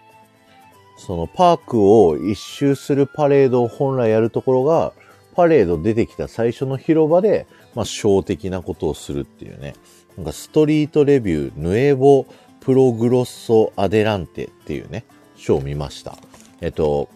[0.97, 4.93] そのパークを一周するパレードを本来やるところが、
[5.35, 9.75] パレード出てきた最初の広場で、まあ、ショー的なことをするっていうね。
[10.17, 12.25] なんかストリートレビュー、ヌエボ・
[12.59, 15.05] プログロッソ・アデランテっていうね、
[15.35, 16.17] ショーを見ました。
[16.59, 17.07] えっと、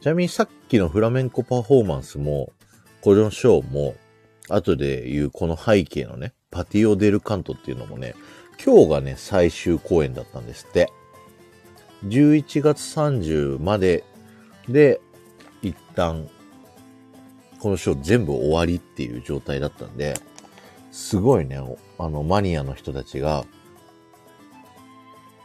[0.00, 2.52] ちなみにさっきのフラメンコパフォーマンスも、
[3.00, 3.96] これのショーも、
[4.48, 8.14] 後で言うこの背景のね、パティオ・デル・カントっていうのもね、
[8.64, 10.88] 今日がね、最終公演だったんですって。
[12.04, 14.04] 11月30まで
[14.68, 15.00] で、
[15.62, 16.28] 一旦、
[17.58, 20.14] このショー全部終わりっていう状態だったんで、
[20.90, 21.58] すごいね、
[21.98, 23.44] あの、マニアの人たちが、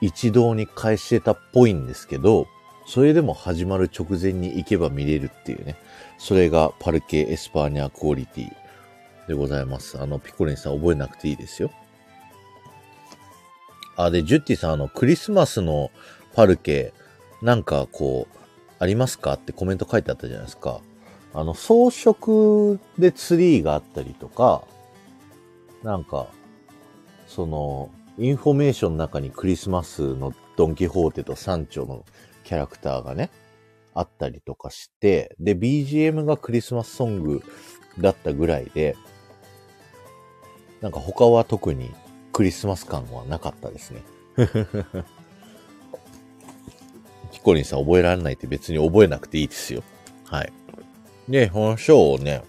[0.02, 2.48] 一堂に会してたっぽいんですけど、
[2.86, 5.76] それでも始まる直前に行けば見れるっていうね。
[6.18, 10.00] それがパルケ・エスパーニャクオリティでございます。
[10.00, 11.72] あの、ピコリンさん覚えなくていいですよ。
[13.96, 15.90] あ、で、ジュッティさん、あの、クリスマスの
[16.36, 16.94] パルケ、
[17.42, 18.38] なんかこう、
[18.78, 20.82] ありますかってコメント書いてあったじゃないですか。
[21.34, 24.64] あの、装飾でツリーがあったりとか、
[25.82, 26.28] なんか、
[27.26, 32.06] その、インフォメーションの中にクリスマスのドンキホーテとサンチョの
[32.44, 33.30] キャラクターがね、
[33.94, 37.44] あったりとかして、で、BGM がクリスマスソング
[38.00, 38.98] だったぐらいで、
[40.82, 41.94] なんか他は特に
[42.34, 44.04] クリスマス感はなかったですね。
[47.46, 49.84] ピコリンさん覚えられないって別に覚えなくていいですよ。
[50.26, 50.52] はい。
[51.30, 52.44] で、このショーをね、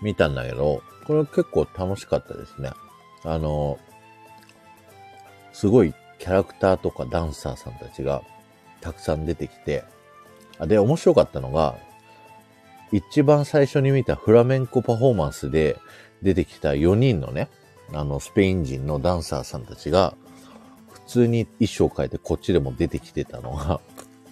[0.00, 2.70] 見たんだけど、これ結構楽しかったですね。
[3.24, 3.78] あの、
[5.52, 8.22] すごいキャラクターとかダンサーさんたちが
[8.80, 9.84] たくさん出てきて、
[10.60, 11.76] で、面白かったのが、
[12.92, 15.76] 一番最初に見たフラメンコパフォーマンスで
[16.22, 17.50] 出てきた4人のね、
[17.92, 20.14] あの、スペイン人のダンサーさんたちが、
[21.08, 23.80] 通に衣装変えてこっちでも出てきてたのが、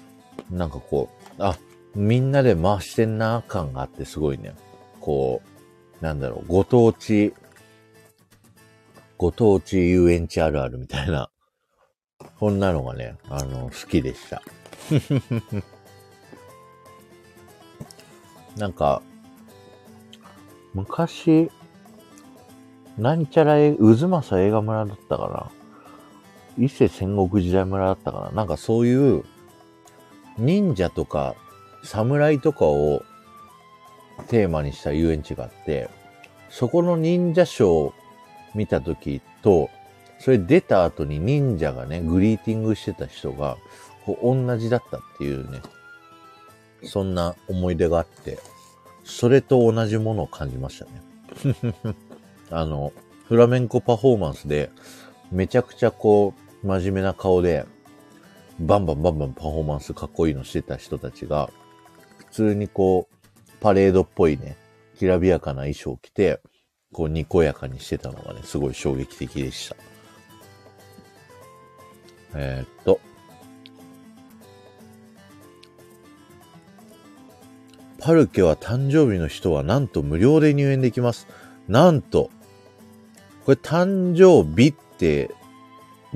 [0.50, 1.08] なんかこ
[1.38, 1.58] う、あ、
[1.94, 4.54] みんなで回してんな感があってすごいね、
[5.00, 5.40] こ
[6.00, 7.34] う、なんだろう、ご当地、
[9.16, 11.30] ご当地遊園地あるあるみたいな、
[12.38, 14.42] こんなのがね、あの、好きでした。
[18.56, 19.02] なんか、
[20.74, 21.50] 昔、
[22.98, 25.55] 何ちゃらえ、渦政映画村だったかな。
[26.58, 28.30] 伊勢戦国時代村だったかな？
[28.32, 29.24] なんかそういう、
[30.38, 31.34] 忍者とか、
[31.82, 33.02] 侍とかを
[34.28, 35.88] テーマにした遊園地があって、
[36.48, 37.94] そこの忍者ショーを
[38.54, 39.70] 見た時と、
[40.18, 43.58] それ出た後に忍者がね、グリーティングしてた人が、
[44.04, 45.60] こう同じだったっていうね、
[46.82, 48.38] そんな思い出があって、
[49.04, 51.02] それと同じものを感じましたね。
[52.50, 52.92] あの、
[53.28, 54.70] フラメンコパフォーマンスで、
[55.30, 57.66] めちゃくちゃこう、真面目な顔で、
[58.58, 61.50] バンバンバンバンパフォーマンスかっこいいのしてた人たちが、
[62.16, 64.56] 普通にこう、パレードっぽいね、
[64.98, 66.40] きらびやかな衣装を着て、
[66.92, 69.76] こう、にこやかにしてたのがね、すごい衝撃的でした。
[72.34, 73.00] えー、っと。
[77.98, 81.26] パルケは誕生日の人はなんと無料で入園できます。
[81.66, 82.30] なんと、
[83.44, 85.30] これ誕生日って、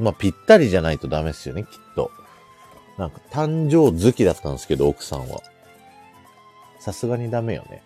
[0.00, 2.10] まあ、ぴったりじゃないとダメですよね、きっと。
[2.98, 5.40] なんか誕生月だったんですけど、奥さんは。
[6.80, 7.82] さすがにダメよね。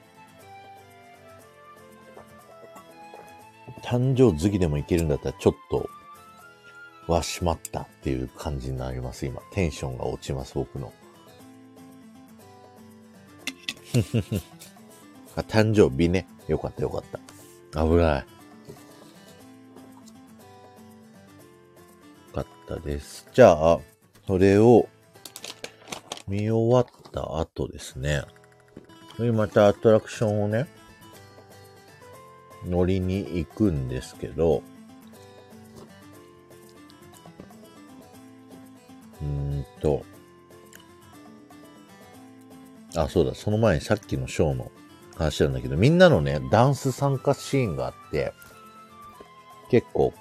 [3.82, 5.88] 誕生月でもいけるんだったら、ちょっと、
[7.06, 9.42] はしまったっていう感じになります、今。
[9.52, 10.92] テンションが落ちます、僕の。
[15.36, 16.26] あ誕生日ね。
[16.48, 17.04] よかったよかっ
[17.72, 17.82] た。
[17.84, 18.33] 危ない。
[22.64, 23.28] ったです。
[23.32, 23.78] じゃあ、
[24.26, 24.88] それを
[26.26, 28.22] 見終わった後ですね。
[29.18, 30.66] でまたアトラクションをね、
[32.66, 34.62] 乗りに行くんですけど、
[39.22, 40.02] うんと、
[42.96, 44.72] あ、そうだ、その前にさっきのショーの
[45.16, 48.32] 話なんだけど、みんなのね、ダンス参加シーンがあって、
[49.70, 50.12] 結構、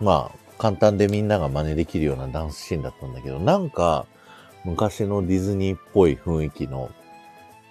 [0.00, 4.04] まあ、簡単でみんなが真似できるようなダンスシーンだったんだけど、なんか、
[4.66, 6.90] 昔のディズニーっぽい雰囲気の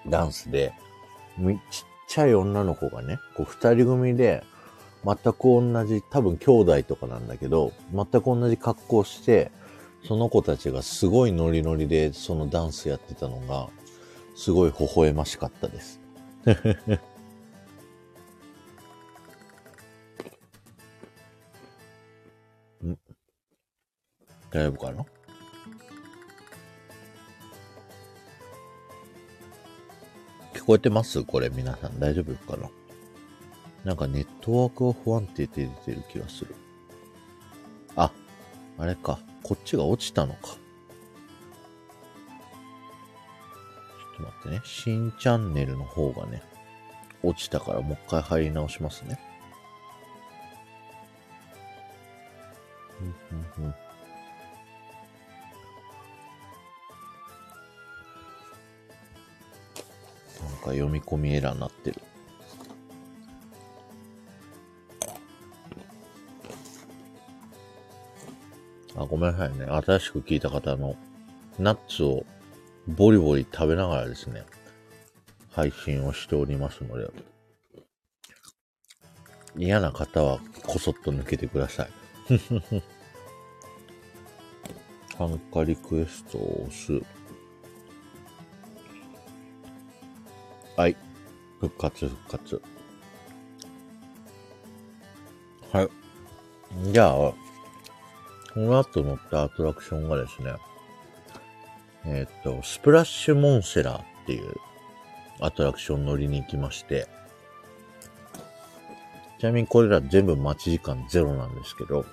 [0.07, 0.73] ダンスで、
[1.37, 4.43] ちっちゃい女の子がね、こう二人組で、
[5.05, 9.51] 全く同じ、多分兄弟とかなんだけど、全く同じ格好して、
[10.07, 13.67] その子たちがすごいノリノリでそのダンスやってたのが、
[14.35, 15.99] すごい微笑ましかったです。
[24.51, 25.05] 大丈夫かな
[30.53, 31.23] 聞こえてます？
[31.23, 32.69] これ皆さん大丈夫かな？
[33.83, 36.55] なんかネットワークが不安定って出てる気がする。
[37.95, 38.11] あ、
[38.77, 39.19] あれか。
[39.41, 40.39] こっちが落ちたのか。
[40.41, 40.57] ちょっ
[44.17, 44.61] と待ってね。
[44.63, 46.43] 新チャンネルの方がね、
[47.23, 49.19] 落ちたからもう一回入り直しますね。
[52.99, 53.75] うんうんうん
[60.59, 62.01] か読み込みエラーになってる。
[68.95, 69.65] あ、ごめんなさいね。
[69.65, 70.95] 新しく聞いた方の
[71.57, 72.25] ナッツを
[72.87, 74.43] ボリボリ食べながらですね、
[75.51, 77.09] 配信をしておりますので、
[79.55, 81.89] 嫌な方はこそっと抜けてください。
[85.17, 87.01] 参加リクエストを押す。
[91.59, 92.61] 復活、復活。
[95.71, 95.89] はい。
[96.91, 97.35] じゃあ、こ
[98.55, 100.53] の後乗ったアトラクションがですね、
[102.05, 104.55] えっ、と、スプラッシュモンセラーっていう
[105.39, 107.07] アトラクション乗りに行きまして、
[109.39, 112.05] ちなみにこれら全部待ち時間ゼロなんですけど、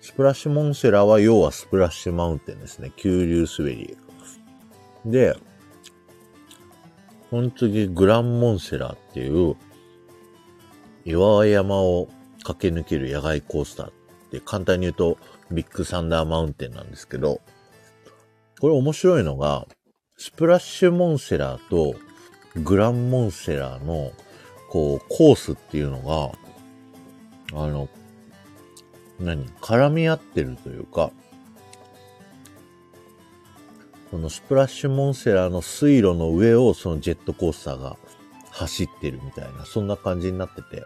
[0.00, 2.92] スプラッシュモンセラーは要はスプラッシュマウンテンですね。
[2.96, 3.96] 急流滑り。
[5.04, 5.36] で、
[7.34, 9.56] その次、グランモンセラーっていう、
[11.04, 12.08] 岩山を
[12.44, 13.92] 駆け抜ける野外コースターっ
[14.30, 15.18] て、簡単に言うと、
[15.50, 17.40] ビッグサンダーマウンテンなんですけど、
[18.60, 19.66] これ面白いのが、
[20.16, 21.96] スプラッシュモンセラーと
[22.62, 24.12] グランモンセラーの、
[24.70, 26.02] こう、コースっていうの
[27.52, 27.88] が、あの、
[29.18, 31.10] 何絡み合ってるというか、
[34.14, 37.96] そのスプラッシュモンセラーの水路の上をそのジェットコースターが
[38.52, 40.84] 走ってるみたいな、そんな感じになってて、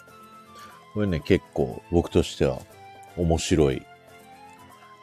[0.94, 2.58] これね、結構僕としては
[3.18, 3.82] 面白い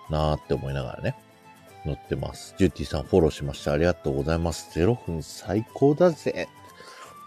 [0.09, 1.15] なーって思いながらね、
[1.86, 2.55] 乗ってます。
[2.57, 3.73] ジュッティさんフォローしました。
[3.73, 4.71] ありがとうございます。
[4.73, 6.47] 0分最高だぜ。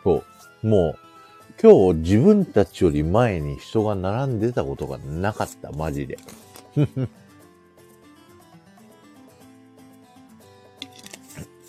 [0.03, 0.25] そ
[0.65, 0.67] う。
[0.67, 0.99] もう、
[1.63, 6.19] 今日自分たちより前に人が並んでたことがなかった、マジで。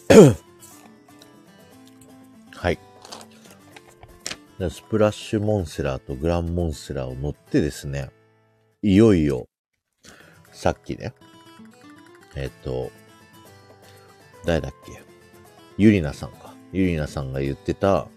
[2.55, 2.79] はい。
[4.69, 8.09] スプラッシュモンスラーとグランモンスラーを乗ってですね、
[8.81, 9.47] いよいよ、
[10.51, 11.13] さっきね、
[12.35, 12.89] えっ、と、
[14.45, 15.03] 誰だっけ？
[15.77, 16.55] ゆりなさんか。
[16.73, 18.07] ゆりなさんが言ってた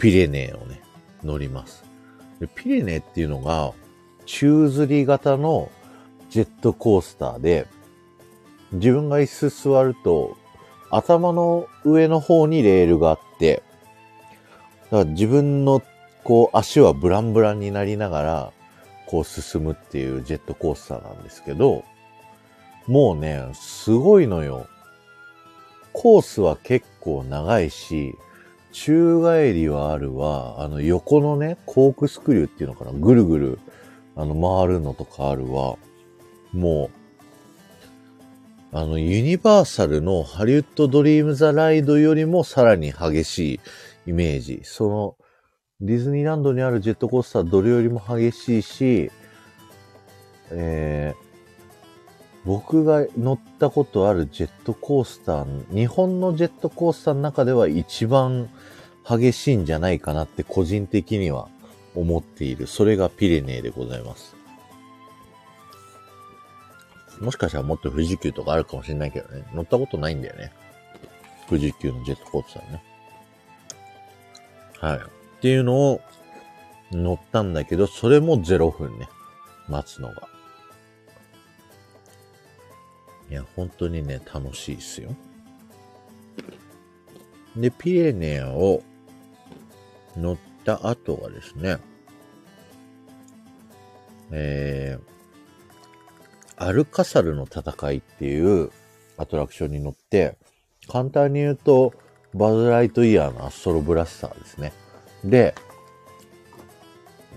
[0.00, 0.82] ピレネーをね、
[1.22, 1.84] 乗ります。
[2.40, 3.72] でピレネーっていうのが、
[4.26, 5.70] 宙吊り型の
[6.28, 7.68] ジェットコースターで、
[8.72, 10.36] 自分が椅子座ると、
[10.90, 13.62] 頭の上の方にレールがあって、
[14.90, 15.82] だから自分の
[16.24, 18.52] こう足はブランブランになりながら、
[19.06, 21.84] こう進むっていうジェットコースターなんですけど、
[22.86, 24.66] もうね、すごいのよ。
[25.92, 28.14] コースは結構長いし、
[28.72, 30.56] 宙返りはあるわ。
[30.62, 32.92] あの、横のね、コークスクリューっていうのかな。
[32.92, 33.58] ぐるぐる、
[34.14, 35.76] あの、回るのとかあるわ。
[36.52, 36.95] もう、
[38.72, 43.60] あの、ユニバーサルのハリウッドドリームザライドよりもさらに激しい
[44.10, 44.60] イメージ。
[44.64, 45.16] その、
[45.80, 49.10] ディズニーランドにあるジェットコースターどれよりも激しいし、
[50.50, 51.26] えー、
[52.44, 58.48] 僕が乗ったことあるジェットコースター、日本のジェットコースターの中では一番
[59.08, 61.48] 激しいんじゃないかなって個人的には
[61.94, 62.66] 思っている。
[62.66, 64.35] それがピレネーでございます。
[67.20, 69.44] もしかしたらもっと富士急とかあるかもしれないけどね。
[69.54, 70.52] 乗ったことないんだよね。
[71.48, 72.82] 富士急のジェットコースターね。
[74.80, 74.98] はい。
[74.98, 75.00] っ
[75.40, 76.00] ていうのを
[76.92, 79.08] 乗ったんだけど、それも0分ね。
[79.68, 80.28] 待つのが。
[83.30, 85.14] いや、本当にね、楽しいっすよ。
[87.56, 88.82] で、ピレネアを
[90.16, 91.78] 乗った後はですね、
[94.30, 95.15] えー、
[96.56, 98.70] アルカサルの戦いっていう
[99.18, 100.36] アトラクションに乗って、
[100.88, 101.92] 簡単に言うと、
[102.34, 104.72] バズ・ライトイヤーのアストロブラスターですね。
[105.24, 105.54] で、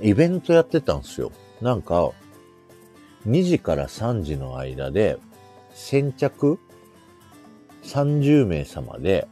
[0.02, 1.32] イベントやってたんですよ。
[1.62, 2.12] なんか、
[3.28, 5.18] 2時から3時の間で、
[5.74, 6.60] 先着
[7.84, 9.28] 30名様で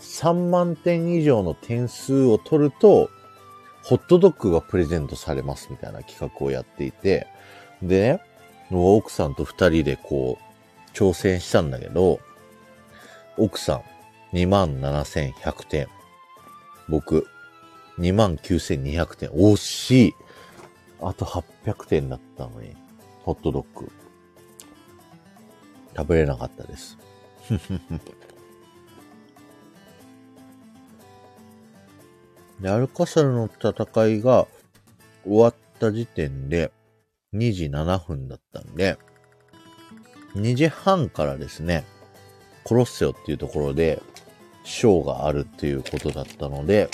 [0.00, 3.10] 3万点以上の点数を取ると、
[3.82, 7.26] ホットドッグがプレゼントされますみたいな企画をやっていて、
[7.82, 8.20] でね、
[8.70, 12.20] 奥さんと二人でこう、挑戦したんだけど、
[13.36, 13.82] 奥さん
[14.32, 15.88] 27,100点。
[16.88, 17.26] 僕
[17.98, 19.28] 29,200点。
[19.30, 20.14] 惜しい。
[21.00, 22.74] あと800点だったのに、
[23.22, 23.90] ホットドッグ。
[25.96, 26.98] 食べれなかったです。
[32.60, 34.46] で、アルカサルの戦いが
[35.24, 36.72] 終わった時点で
[37.36, 38.98] 2時7分だったんで、
[40.34, 41.84] 2時半からですね、
[42.64, 44.02] コロッセオっていうところで
[44.64, 46.88] ショーがあるっていうことだったので、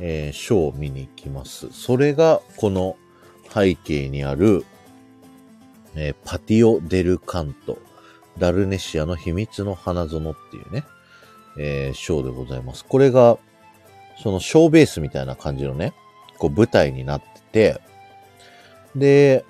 [0.00, 1.68] えー、ショーを見に行きます。
[1.72, 2.96] それがこの
[3.52, 4.64] 背景にある、
[5.94, 7.78] えー、パティオ・デル・カント。
[8.38, 10.84] ダルシネアの秘密の花園っていうね、
[11.56, 12.84] えー、ショーでございます。
[12.84, 13.38] これが、
[14.22, 15.92] そのショーベースみたいな感じのね、
[16.38, 17.22] こう舞台になっ
[17.52, 17.80] てて、
[18.96, 19.44] で、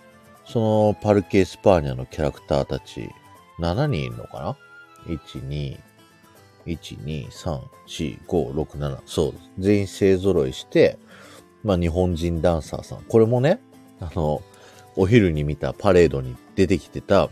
[0.46, 3.10] そのパルケ・エスパーニャのキャラクターたち、
[3.58, 4.56] 7人いるのかな
[5.06, 5.78] ?1、2、
[6.66, 8.98] 1、2、3、4、5、6、7。
[9.06, 9.50] そうです。
[9.58, 10.98] 全員勢揃いして、
[11.62, 13.02] まあ日本人ダンサーさん。
[13.02, 13.60] これもね、
[14.00, 14.42] あの、
[14.96, 17.28] お昼に見たパレードに出てきてた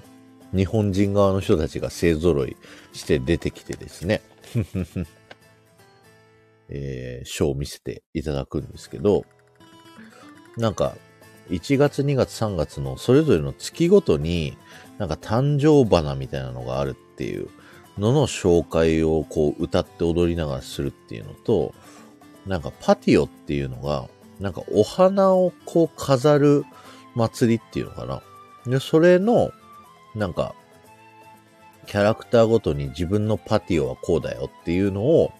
[0.54, 2.56] 日本人側の人たちが勢揃い
[2.92, 4.20] して出てきてですね、
[6.68, 9.24] えー、ショーを見せていただくんですけど、
[10.56, 10.96] なんか、
[11.51, 14.57] 1月、2月、3月のそれぞれの月ごとに、
[14.99, 17.49] なんか誕生花みたいなのがあるっていう
[17.99, 21.74] のの紹介をこう歌って踊りながらするっていうのと、
[22.47, 24.09] なんかパティオっていうのが、
[24.40, 26.64] なんかお花をこう飾る
[27.14, 28.22] 祭りっていうのかな。
[28.66, 29.51] で、それの
[30.14, 30.55] なんか、
[31.86, 35.32] キャラクターごとに自分のパティオはこうだよっていうのを、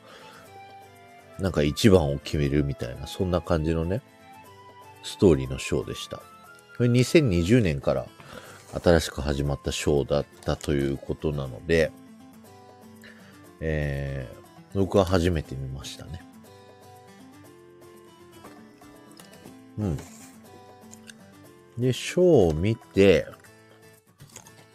[1.39, 4.03] なんか一番を決めるみたいな、そんな感じのね、
[5.03, 6.19] ストーリーのショーでした。
[6.77, 8.07] これ2020年から
[8.83, 11.93] 新しく始まったショーだったということなので、
[13.61, 16.23] えー、僕は初めて見ましたね。
[19.79, 19.97] うん。
[21.79, 23.27] で、ショーを見て、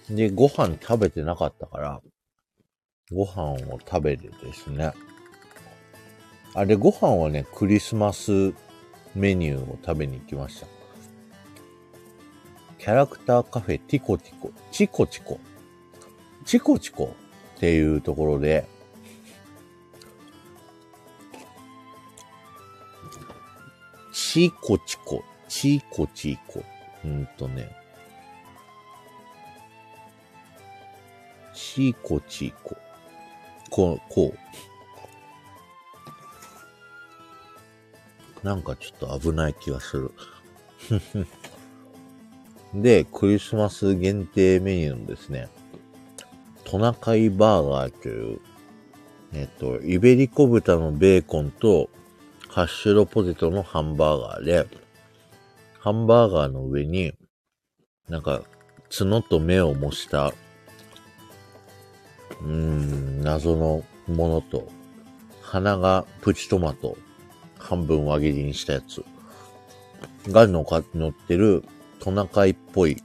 [0.09, 2.01] で、ご飯食べてなかったから、
[3.11, 4.93] ご飯を食べてですね。
[6.53, 8.53] あれ、ご飯はね、クリスマス
[9.18, 10.68] メニューを食べに行きました。
[12.78, 15.39] キャラクターカフェティコティコ、チコチコ、
[16.45, 17.15] チコチコ
[17.55, 18.68] っていうところで、
[24.13, 26.63] チコチコ、チコチコ、
[27.03, 27.72] うんとね、
[31.55, 32.78] チコチコ。
[33.72, 34.76] こう、こう。
[38.43, 40.11] なんかちょっと危ない気がする。
[42.73, 45.49] で、クリスマス限定メニューのですね、
[46.63, 48.39] トナカイバーガーという、
[49.33, 51.89] えっと、イベリコ豚のベーコンと
[52.49, 54.67] ハッシュドポテトのハンバーガーで、
[55.79, 57.13] ハンバーガーの上に、
[58.09, 58.41] なんか、
[58.89, 64.69] 角と目を模したうーん、謎のものと
[65.41, 66.97] 鼻がプチトマト、
[67.68, 69.03] 半分輪切りにしたやつ
[70.32, 71.65] がのか乗ってる
[71.99, 73.01] トナカイっぽい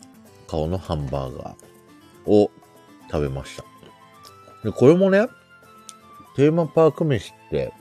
[0.47, 2.51] 顔のハンバーガーを
[3.11, 3.65] 食べました。
[4.63, 5.27] で、これもね、
[6.37, 7.73] テーマパーク飯って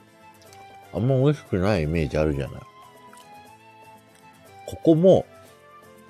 [0.92, 2.62] あんま美味しくないイメージあるじゃない。
[4.66, 5.24] ここも、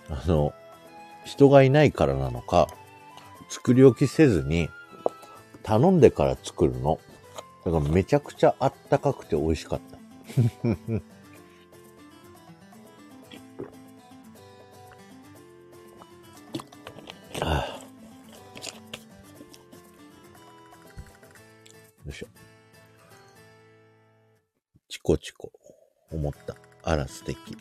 [0.09, 0.55] あの、
[1.25, 2.68] 人がいないからなのか、
[3.49, 4.68] 作り置きせずに、
[5.62, 6.99] 頼んでから作るの。
[7.64, 10.01] だからめちゃくちゃあったかくて美味しかった。
[17.41, 17.80] あ
[22.07, 22.26] よいしょ。
[24.89, 25.51] チコチコ
[26.11, 26.57] 思った。
[26.83, 27.57] あら素敵。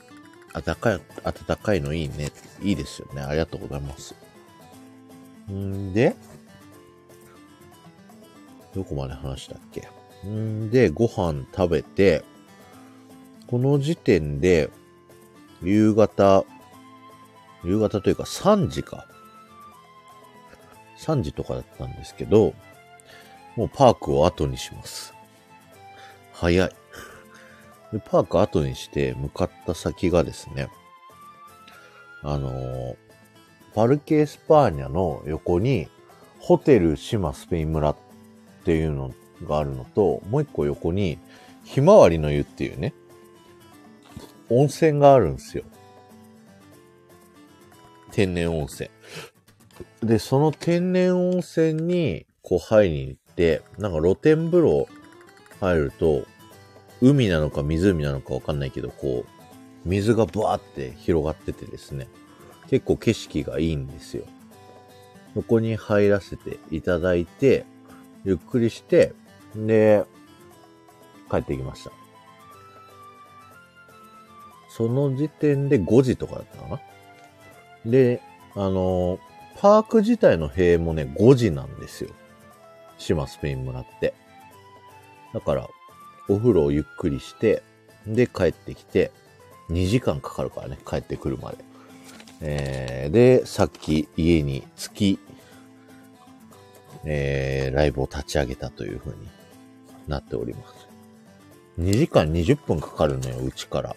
[0.54, 2.32] 暖かい、暖かいのいいね。
[2.62, 3.22] いいですよね。
[3.22, 4.16] ありがとうございます。
[5.50, 6.16] んで、
[8.74, 9.88] どこまで話したっけ？
[10.28, 12.24] んで、ご飯食べて、
[13.52, 14.70] この時点で、
[15.62, 16.46] 夕方、
[17.66, 19.06] 夕方というか3時か。
[21.00, 22.54] 3時とかだったんですけど、
[23.58, 25.14] もうパークを後にします。
[26.32, 26.70] 早い。
[27.92, 30.70] でパーク後にして向かった先がですね、
[32.24, 32.96] あのー、
[33.76, 35.90] パルケ・エスパーニャの横に、
[36.40, 37.96] ホテル志摩スペイン村っ
[38.64, 41.20] ていうのがあるのと、もう一個横に、
[41.66, 42.94] ひまわりの湯っていうね、
[44.52, 45.64] 温泉があるんですよ。
[48.12, 48.90] 天然温泉。
[50.04, 54.88] で、その天然温泉に、こう入りに行って、なんか露天風呂
[55.62, 56.26] 入ると、
[57.02, 59.42] 海なのか湖なのかわかんないけど、こう、
[59.86, 62.08] 水がブワーって広がっててですね、
[62.70, 64.26] 結構景色がいいんですよ。
[65.34, 67.66] そこに入らせていただいて、
[68.26, 69.14] ゆっくりして、
[69.56, 70.04] で、
[71.30, 72.01] 帰ってきました。
[74.76, 76.80] その時点で5時とかだったかな？
[77.86, 78.22] で、
[78.56, 79.20] あの、
[79.58, 82.12] パーク自体の塀もね、5時なんですよ。
[82.98, 84.14] 島スペイン村って。
[85.34, 85.70] だから、
[86.30, 87.64] お風呂をゆっくりして、
[88.08, 89.12] で、帰ってきて、
[89.70, 91.58] 2時間かかるからね、帰ってくるまで。
[92.42, 95.20] えー、で、さっき家に着き、
[97.06, 99.28] えー、ライブを立ち上げたという風に
[100.08, 100.88] なっております。
[101.80, 103.96] 2時間20分かかるのよ、うちから。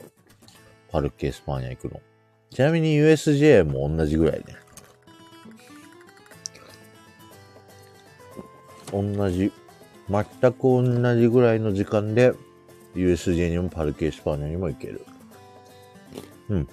[0.95, 2.01] パルケ・エスパーニャ行くの？
[2.51, 4.55] ちなみに USJ も同じぐらいね。
[8.93, 9.51] 同じ
[10.09, 12.33] 全く同じぐらいの時間で
[12.95, 15.05] USJ にもパルケ・エスパーニャにも行ける。
[16.51, 16.69] うん。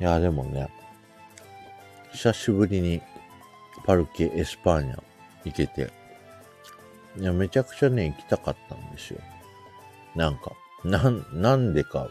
[0.00, 0.70] いや、でもね、
[2.12, 3.02] 久しぶりに
[3.84, 5.02] パルケ・エスパーニャ
[5.44, 5.92] 行けて、
[7.18, 9.20] いや、めちゃくちゃね、行きたかったんですよ。
[10.16, 10.52] なんか、
[10.84, 12.08] なん、なんでか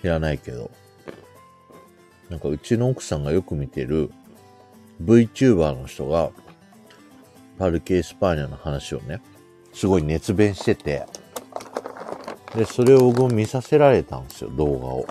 [0.00, 0.70] 知らないけど、
[2.30, 4.10] なんかうちの奥さんがよく見てる
[5.02, 6.30] VTuber の人が、
[7.58, 9.20] パルケ・エスパーニャの話をね、
[9.74, 11.06] すごい熱弁してて、
[12.54, 15.06] で、それを僕も見させられたんですよ、動画を。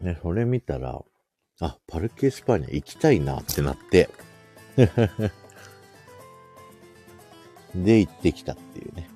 [0.00, 1.02] ね、それ見たら、
[1.60, 4.10] あ、パルケ・エスパーニャ行きたいなってなって
[7.74, 9.08] で、行ってきたっていうね、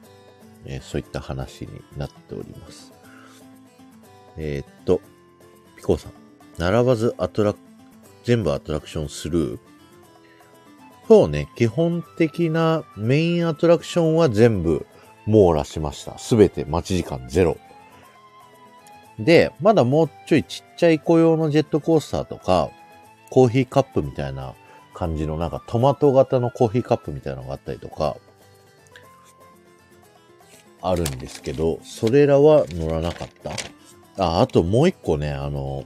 [0.64, 2.92] えー、そういった話になっております。
[4.36, 5.00] えー、っと、
[5.76, 6.12] ピコさん。
[6.58, 7.58] 並ばずアトラク、
[8.24, 9.58] 全部アトラクションスルー
[11.08, 14.86] そうね、基本的なメインアトラクションは全部
[15.26, 16.18] 網羅しました。
[16.18, 17.56] すべて待ち時間ゼロ。
[19.24, 22.70] で、まだもうちょいちっちゃい子用のジェットコースターとか、
[23.30, 24.54] コーヒーカップみたいな
[24.94, 28.16] 感じのなんかトマト型のコーヒーカップみたいなのがあったりとか、
[30.82, 33.50] あるんですけど、それらは乗らなかった。
[34.24, 35.84] あ、あともう一個ね、あの、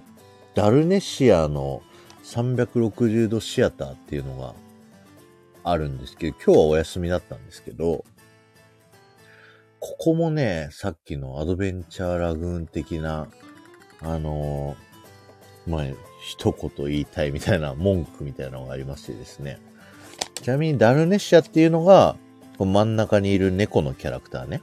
[0.55, 1.82] ダルネシアの
[2.22, 4.55] 360度シアターっていうのが
[5.64, 8.05] あるんですけど、今日はお休みだったんですけど、
[9.87, 13.28] ここもね、さっきのアドベンチャーラグーン的な、
[14.01, 14.76] あの
[15.66, 15.85] まあ、
[16.22, 19.59] 一言言いたいみたいな文句みたいなのがありましてですね。
[20.37, 22.16] ちなみにダルネシアっていうのが、
[22.59, 24.62] 真ん中にいる猫のキャラクターね。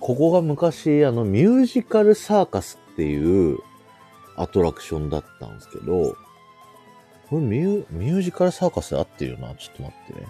[0.00, 3.58] ここが昔、あの、ミュージカルサーカスっていう
[4.38, 6.16] アトラクションだったんですけど、
[7.28, 9.54] これミュミュージカルサーカスで合ってるよな？
[9.56, 10.26] ちょっと待ってね。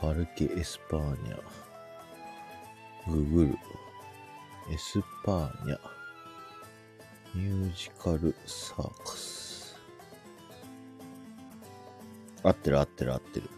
[0.00, 1.40] パルケ・エスパーニャ。
[3.10, 3.58] ググる。
[4.70, 5.78] エスパーニャ。
[7.34, 9.76] ミュージカルサーカス。
[12.42, 13.48] 合ってる合ってる合ってる。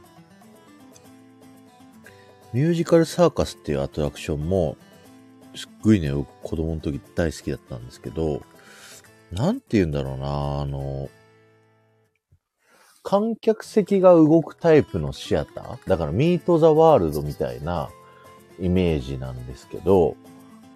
[2.52, 4.76] ミュージカルサーカスっていうアトラクションも、
[5.56, 8.42] すっごいね、僕子供の時大好きだったんですけど、
[9.32, 11.10] なんて言うんだろうな、あの、
[13.04, 15.88] 観客席が動くタイプのシアター？
[15.88, 17.90] だからミートザワールドみたいな
[18.58, 20.16] イメージなんですけど、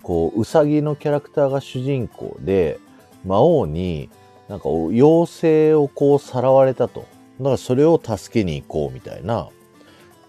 [0.03, 2.79] こう、うさぎのキャラクターが主人公で、
[3.24, 4.11] 魔王に
[4.49, 7.07] なんか妖精をこうさらわれたと。
[7.39, 9.49] だからそれを助けに行こうみたいな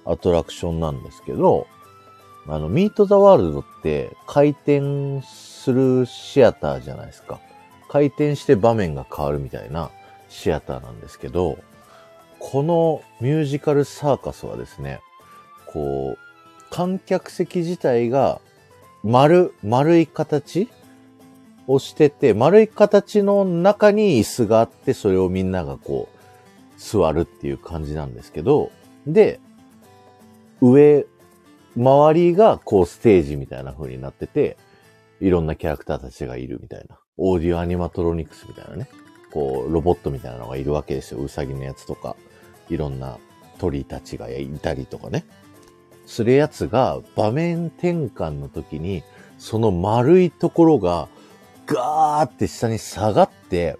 [0.05, 1.67] アトラクションなんですけど、
[2.47, 7.41] あの、ミートザワールドって回転するシアターじゃないですか。
[7.89, 9.91] 回転して場面が変わるみたいな
[10.29, 11.57] シアターなんですけど、
[12.39, 15.01] このミュージカルサーカスはですね、
[15.67, 16.17] こう、
[16.71, 18.41] 観客席自体が
[19.03, 20.69] 丸、丸い形
[21.67, 26.19] をしてて、丸い形の中に椅子があって、それをみんながこう、
[26.79, 28.71] 座るっていう感じなんですけど、
[29.05, 29.39] で、
[30.61, 31.05] 上、
[31.77, 34.57] 周りがこうステージみたいな風になってて、
[35.21, 36.97] いろんなキャラクターたちがいるみたいな。
[37.17, 38.89] オーディオアニマトロニクスみたいなね。
[39.31, 41.21] こう、ロボットみたいなのがいるわけですよ。
[41.21, 42.15] うさぎのやつとか、
[42.69, 43.17] いろんな
[43.57, 45.25] 鳥たちがいたりとかね。
[46.05, 49.03] するやつが場面転換の時に、
[49.37, 51.07] その丸いところが
[51.65, 53.77] ガーって下に下がって、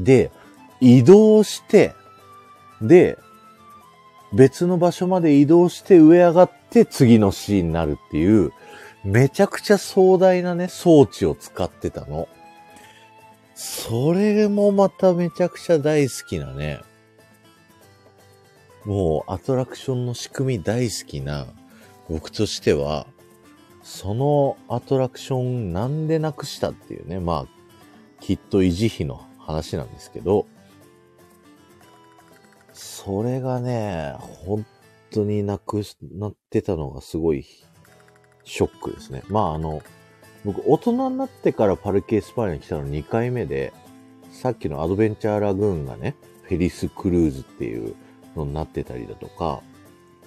[0.00, 0.30] で、
[0.80, 1.94] 移動して、
[2.80, 3.18] で、
[4.32, 8.52] 別の場所まで移動して上上がって次のシーンになるっていう、
[9.04, 12.28] めちゃくちゃ壮大なね、装置を使ってたの。
[13.54, 16.80] それもまためちゃくちゃ大好きなね。
[18.86, 21.48] もうアトラクションの仕組み大好きな
[22.08, 23.08] 僕としては、
[23.82, 30.46] そのアトラクションなんでなくしたっていうね、まあ、きっと維持費の話なんですけど、
[32.72, 34.14] それがね、
[34.46, 34.64] 本
[35.10, 35.82] 当になく
[36.12, 37.44] なってたのがすごい
[38.44, 39.24] ショックですね。
[39.28, 39.82] まああの、
[40.44, 43.72] 僕大人になってからパルケ・エスパーニャに来たの2回目で、
[44.30, 47.96] さっきのアドベンチャーラグーンがね、フェリスクルーズっていう
[48.36, 49.62] のになってたりだとか、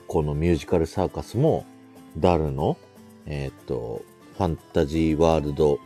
[0.08, 1.66] このミュージカルサーカスも、
[2.18, 2.78] ダルの、
[3.26, 4.02] えー、っと、
[4.38, 5.80] ファンタジーワールド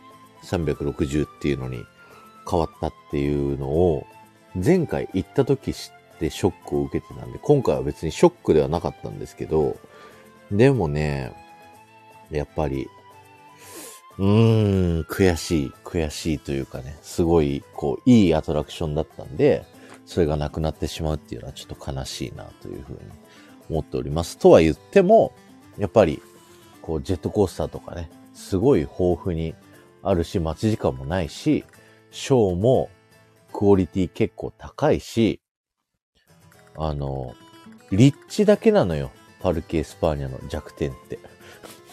[0.44, 1.84] 360っていうのに
[2.48, 4.06] 変わったっていうのを、
[4.54, 9.76] 前回行った時知ってショックを受けてたんで、今回は別にショックではなかったんですけど、
[10.50, 11.32] でもね、
[12.30, 12.88] やっぱり、
[14.18, 19.64] うーん、悔しい、悔しいというかね、すごい、こう、いいアトラクションだったんで、
[20.06, 22.98] それがなくなってしまうっていうのはちょっと悲しいなというふうに
[23.70, 24.38] 思っております。
[24.38, 25.32] とは言っても、
[25.78, 26.22] やっぱり、
[26.82, 29.54] こう、ジェットコースターとかね、すごい豊富に
[30.02, 31.64] あるし、待ち時間もないし、
[32.10, 32.90] ショーも
[33.52, 35.40] クオリティ結構高いし、
[36.76, 37.34] あの、
[37.90, 39.10] 立地だけなのよ。
[39.40, 41.18] パルケ・エスパーニャの弱点って。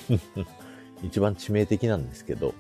[1.04, 2.54] 一番致命的なんですけど、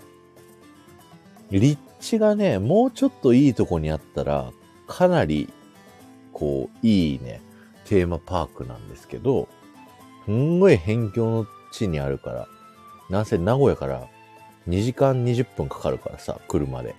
[1.49, 4.51] 立地がね、もうちょっといいとこにあったら、
[4.91, 5.47] かなり、
[6.33, 7.41] こう、いいね、
[7.85, 9.47] テーマパークなんですけど、
[10.25, 12.47] すんごい辺境の地にあるから、
[13.09, 14.07] なんせ名古屋から
[14.67, 16.93] 2時間20分かかるからさ、車で。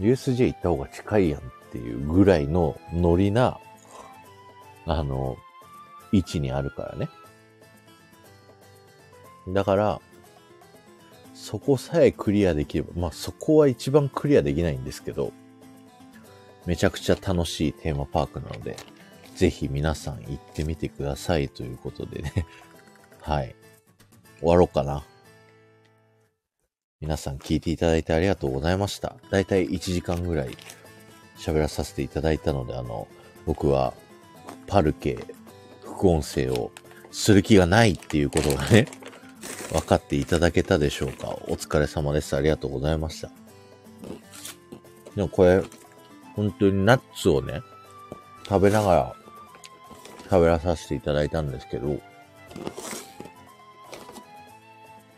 [0.00, 3.60] USJ 行った方が近いやんっていうぐらいのノリな、
[4.86, 5.36] あの、
[6.12, 7.10] 位置にあるからね。
[9.48, 10.00] だから、
[11.34, 15.32] そこさえクリアできれば、まあそこは一番クリアできないんですけど、
[16.66, 18.76] めちゃくちゃ楽しいテーマパークなので、
[19.36, 22.32] ぜひ皆さん行ってみてくださいということでね。
[23.22, 23.54] はい。
[24.40, 25.04] 終わろうかな。
[27.00, 29.16] 皆さん聞いていただいてありがとうございました。
[29.30, 30.56] だいたい1時間ぐらい
[31.38, 33.06] 喋らさせていただいたので、あの、
[33.44, 33.94] 僕は
[34.66, 35.18] パルケ
[35.82, 36.72] 副音声を
[37.10, 38.88] する気がないっていうことがね、
[39.70, 42.34] 分かっていただけたでしょうかお疲れ様です。
[42.34, 43.30] ありがとうございました。
[45.14, 45.62] でもこれ、
[46.36, 47.62] 本当にナッツをね、
[48.46, 49.14] 食べながら
[50.28, 51.98] 喋らさせていただいたんですけど、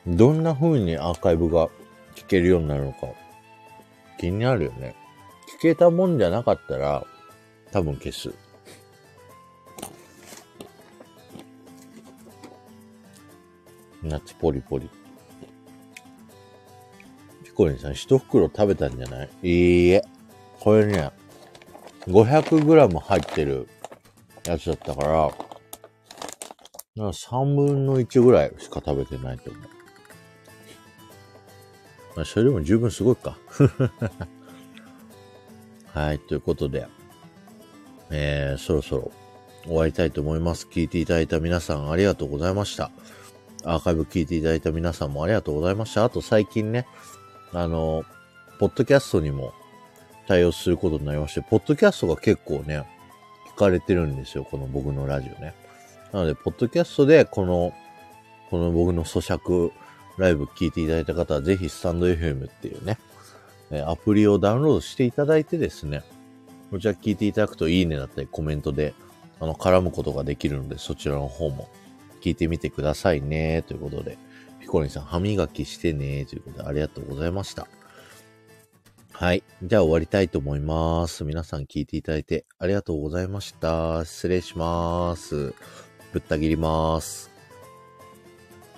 [0.06, 1.68] どんな風にアーカイブが
[2.14, 3.08] 聞けるようになるのか
[4.18, 4.94] 気になるよね。
[5.58, 7.04] 聞けたもんじゃなかったら
[7.72, 8.32] 多分消す。
[14.02, 14.88] ナッツポリポリ。
[17.44, 19.30] ピコリンさん、一袋食べたんじゃない？
[19.42, 20.02] いいえ。
[20.60, 21.10] これね、
[22.06, 23.68] 500g 入ってる
[24.44, 25.30] やつだったから、
[26.96, 29.62] 3分の1ぐらいしか食べてないと思う。
[32.16, 33.38] まあ、それでも十分すごいか。
[35.94, 36.86] はい、ということで、
[38.10, 39.10] えー、そろそろ
[39.64, 40.66] 終わりたいと思います。
[40.66, 42.90] 聞いていただいた皆さんありがとうございました。
[43.64, 46.04] アーカイブ聞いていただいた皆さんもありがとうございました。
[46.04, 46.86] あと最近ね、
[47.52, 48.04] あの、
[48.58, 49.52] ポッドキャストにも
[50.28, 52.84] 対応することになりまして、ポッドキャストが結構ね、
[53.54, 55.54] 聞かれてるんですよ、この僕のラジオね。
[56.12, 57.72] なので、ポッドキャストでこの、
[58.50, 59.72] この僕の咀嚼
[60.18, 62.98] ライブ聞いていただいた方は、ぜひスタンド FM っていうね、
[63.86, 66.02] アプリをダウンロードしていただいてですね、
[66.70, 68.92] こちら聞いていただくといいねだったりコメントで、
[69.40, 71.70] あの、絡むことができるので、そちらの方も
[72.20, 74.18] 聞いてみてくださいね、ということで、
[74.60, 77.66] ピコリンさん、歯磨きしてね、ということで、ありがとうございました。
[79.20, 79.42] はい。
[79.64, 81.24] じゃあ終わりたいと思います。
[81.24, 84.04] 皆さん聞いていただいてありがとうございました。
[84.04, 85.54] 失礼します。
[86.12, 87.27] ぶった切ります。